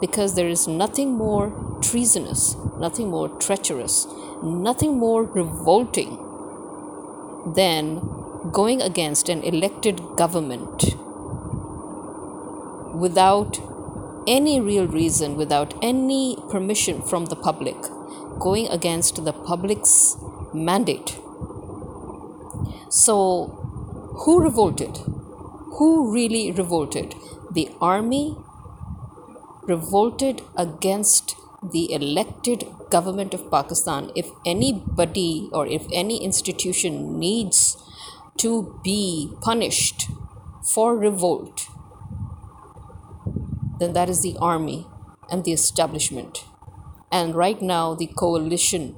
because 0.00 0.34
there 0.34 0.48
is 0.48 0.66
nothing 0.66 1.12
more 1.12 1.78
treasonous, 1.82 2.56
nothing 2.78 3.08
more 3.08 3.28
treacherous, 3.28 4.06
nothing 4.42 4.98
more 4.98 5.22
revolting 5.22 6.18
than 7.54 8.00
going 8.52 8.82
against 8.82 9.28
an 9.28 9.42
elected 9.42 10.00
government 10.16 10.96
without 12.94 13.60
any 14.26 14.60
real 14.60 14.86
reason, 14.86 15.36
without 15.36 15.74
any 15.82 16.36
permission 16.50 17.02
from 17.02 17.26
the 17.26 17.36
public, 17.36 17.76
going 18.40 18.66
against 18.68 19.24
the 19.24 19.32
public's 19.32 20.16
mandate. 20.52 21.18
So, 22.88 23.46
who 24.24 24.40
revolted? 24.40 24.96
Who 25.78 26.12
really 26.12 26.52
revolted? 26.52 27.14
The 27.50 27.70
army 27.80 28.36
revolted 29.62 30.42
against 30.56 31.36
the 31.62 31.92
elected 31.92 32.66
government 32.90 33.34
of 33.34 33.50
Pakistan. 33.50 34.10
If 34.14 34.30
anybody 34.44 35.48
or 35.52 35.66
if 35.66 35.86
any 35.92 36.22
institution 36.24 37.18
needs 37.18 37.76
to 38.38 38.80
be 38.84 39.32
punished 39.40 40.08
for 40.62 40.96
revolt, 40.96 41.68
then 43.78 43.92
that 43.92 44.08
is 44.08 44.22
the 44.22 44.36
army 44.40 44.86
and 45.30 45.44
the 45.44 45.52
establishment. 45.52 46.44
And 47.10 47.34
right 47.34 47.60
now, 47.60 47.94
the 47.94 48.06
coalition, 48.06 48.96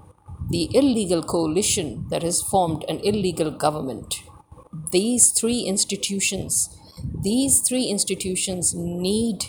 the 0.50 0.70
illegal 0.74 1.22
coalition 1.22 2.06
that 2.08 2.22
has 2.22 2.42
formed 2.42 2.84
an 2.88 3.00
illegal 3.00 3.50
government, 3.50 4.22
these 4.92 5.30
three 5.30 5.60
institutions, 5.60 6.74
these 7.22 7.60
three 7.60 7.84
institutions 7.84 8.74
need 8.74 9.44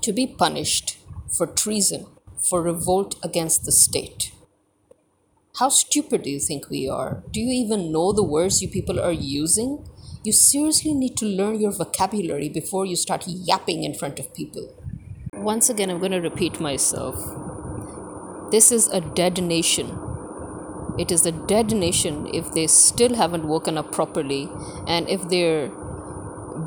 to 0.00 0.12
be 0.12 0.26
punished 0.26 0.98
for 1.28 1.46
treason, 1.46 2.06
for 2.38 2.62
revolt 2.62 3.16
against 3.24 3.64
the 3.64 3.72
state. 3.72 4.32
How 5.58 5.68
stupid 5.68 6.22
do 6.22 6.30
you 6.30 6.40
think 6.40 6.70
we 6.70 6.88
are? 6.88 7.22
Do 7.30 7.40
you 7.40 7.50
even 7.52 7.92
know 7.92 8.12
the 8.12 8.22
words 8.22 8.62
you 8.62 8.68
people 8.68 9.00
are 9.00 9.12
using? 9.12 9.86
You 10.24 10.32
seriously 10.32 10.94
need 10.94 11.16
to 11.18 11.26
learn 11.26 11.60
your 11.60 11.72
vocabulary 11.72 12.48
before 12.48 12.86
you 12.86 12.96
start 12.96 13.24
yapping 13.26 13.84
in 13.84 13.94
front 13.94 14.18
of 14.18 14.32
people. 14.34 14.72
Once 15.34 15.68
again, 15.68 15.90
I'm 15.90 15.98
going 15.98 16.12
to 16.12 16.20
repeat 16.20 16.60
myself. 16.60 17.51
This 18.52 18.70
is 18.70 18.86
a 18.88 19.00
dead 19.00 19.42
nation. 19.42 19.98
It 20.98 21.10
is 21.10 21.26
a 21.26 21.32
dead 21.32 21.72
nation 21.72 22.28
if 22.32 22.52
they 22.52 22.68
still 22.68 23.16
haven't 23.16 23.48
woken 23.48 23.76
up 23.76 23.90
properly 23.90 24.48
and 24.86 25.08
if 25.08 25.28
their 25.28 25.70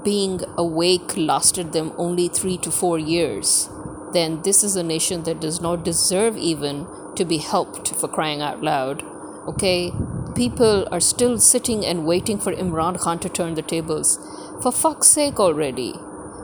being 0.03 0.41
awake 0.57 1.15
lasted 1.15 1.71
them 1.71 1.93
only 1.97 2.27
three 2.27 2.57
to 2.57 2.71
four 2.71 2.99
years. 2.99 3.69
Then 4.11 4.41
this 4.41 4.63
is 4.63 4.75
a 4.75 4.83
nation 4.83 5.23
that 5.23 5.39
does 5.39 5.61
not 5.61 5.85
deserve 5.85 6.35
even 6.37 6.87
to 7.15 7.23
be 7.23 7.37
helped 7.37 7.95
for 7.95 8.09
crying 8.09 8.41
out 8.41 8.61
loud. 8.61 9.03
Okay? 9.47 9.91
people 10.35 10.87
are 10.91 10.99
still 10.99 11.39
sitting 11.39 11.85
and 11.85 12.05
waiting 12.05 12.37
for 12.37 12.53
Imran 12.53 12.99
Khan 12.99 13.19
to 13.19 13.29
turn 13.29 13.53
the 13.55 13.61
tables. 13.61 14.19
For 14.61 14.71
fuck's 14.71 15.07
sake 15.07 15.39
already. 15.39 15.93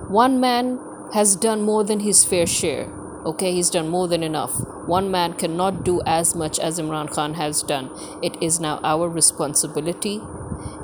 One 0.08 0.39
man 0.39 0.80
has 1.13 1.36
done 1.36 1.62
more 1.62 1.84
than 1.84 1.99
his 1.99 2.23
fair 2.23 2.47
share. 2.47 2.86
Okay, 3.25 3.51
he's 3.51 3.69
done 3.69 3.89
more 3.89 4.08
than 4.08 4.23
enough. 4.23 4.54
One 4.91 5.10
man 5.10 5.36
cannot 5.36 5.86
do 5.86 6.01
as 6.06 6.36
much 6.36 6.60
as 6.60 6.77
Imran 6.77 7.10
Khan 7.10 7.36
has 7.36 7.63
done. 7.63 7.89
It 8.21 8.36
is 8.43 8.60
now 8.60 8.82
our 8.84 9.08
responsibility 9.08 10.19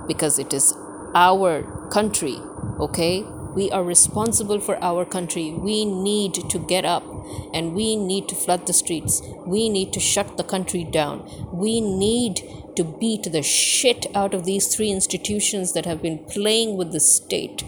because 0.08 0.40
it 0.40 0.54
is 0.54 0.74
our 1.14 1.64
country. 1.92 2.38
Okay, 2.80 3.26
we 3.54 3.70
are 3.72 3.84
responsible 3.84 4.62
for 4.62 4.82
our 4.82 5.04
country. 5.04 5.52
We 5.52 5.84
need 5.84 6.36
to 6.36 6.58
get 6.58 6.86
up 6.86 7.04
and 7.54 7.76
we 7.76 7.98
need 7.98 8.30
to 8.30 8.36
flood 8.36 8.66
the 8.66 8.72
streets. 8.72 9.22
We 9.46 9.68
need 9.68 9.92
to 9.92 10.00
shut 10.00 10.38
the 10.38 10.44
country 10.56 10.86
down. 10.86 11.30
We 11.52 11.82
need 11.82 12.42
to 12.78 12.86
beat 12.86 13.30
the 13.34 13.44
shit 13.44 14.06
out 14.16 14.34
of 14.34 14.46
these 14.46 14.74
three 14.74 14.90
institutions 14.90 15.74
that 15.74 15.86
have 15.86 16.02
been 16.02 16.20
playing 16.20 16.78
with 16.78 16.94
the 16.94 17.02
state. 17.02 17.66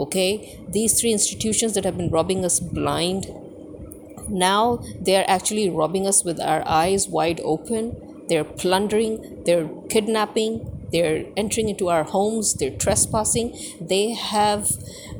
Okay? 0.00 0.58
These 0.68 1.00
three 1.00 1.12
institutions 1.12 1.74
that 1.74 1.84
have 1.84 1.96
been 1.96 2.10
robbing 2.10 2.44
us 2.44 2.58
blind. 2.58 3.30
Now 4.28 4.82
they 5.00 5.16
are 5.16 5.24
actually 5.28 5.68
robbing 5.70 6.06
us 6.06 6.24
with 6.24 6.40
our 6.40 6.66
eyes 6.66 7.08
wide 7.08 7.40
open. 7.44 8.24
They're 8.28 8.44
plundering, 8.44 9.44
they're 9.44 9.68
kidnapping, 9.88 10.88
they're 10.92 11.26
entering 11.36 11.68
into 11.68 11.88
our 11.88 12.04
homes, 12.04 12.54
they're 12.54 12.76
trespassing. 12.76 13.56
They 13.80 14.14
have 14.14 14.70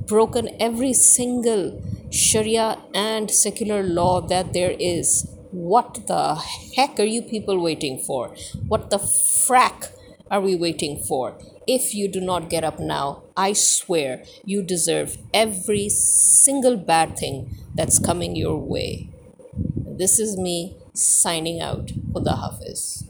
broken 0.06 0.50
every 0.60 0.92
single 0.92 1.82
Sharia 2.10 2.78
and 2.94 3.30
secular 3.30 3.82
law 3.82 4.20
that 4.22 4.52
there 4.52 4.74
is. 4.78 5.28
What 5.50 6.06
the 6.06 6.34
heck 6.76 6.98
are 7.00 7.04
you 7.04 7.22
people 7.22 7.60
waiting 7.60 7.98
for? 7.98 8.34
What 8.68 8.90
the 8.90 8.98
frack 8.98 9.90
are 10.30 10.40
we 10.40 10.56
waiting 10.56 10.98
for? 10.98 11.38
If 11.66 11.94
you 11.94 12.06
do 12.06 12.20
not 12.20 12.48
get 12.48 12.62
up 12.62 12.78
now, 12.78 13.24
I 13.36 13.52
swear 13.52 14.22
you 14.44 14.62
deserve 14.62 15.18
every 15.34 15.88
single 15.88 16.76
bad 16.76 17.18
thing 17.18 17.56
that's 17.74 17.98
coming 17.98 18.36
your 18.36 18.56
way. 18.56 19.08
This 19.98 20.20
is 20.20 20.36
me 20.36 20.76
signing 20.94 21.60
out. 21.60 21.86
Khuda 22.12 22.38
Hafiz. 22.38 23.08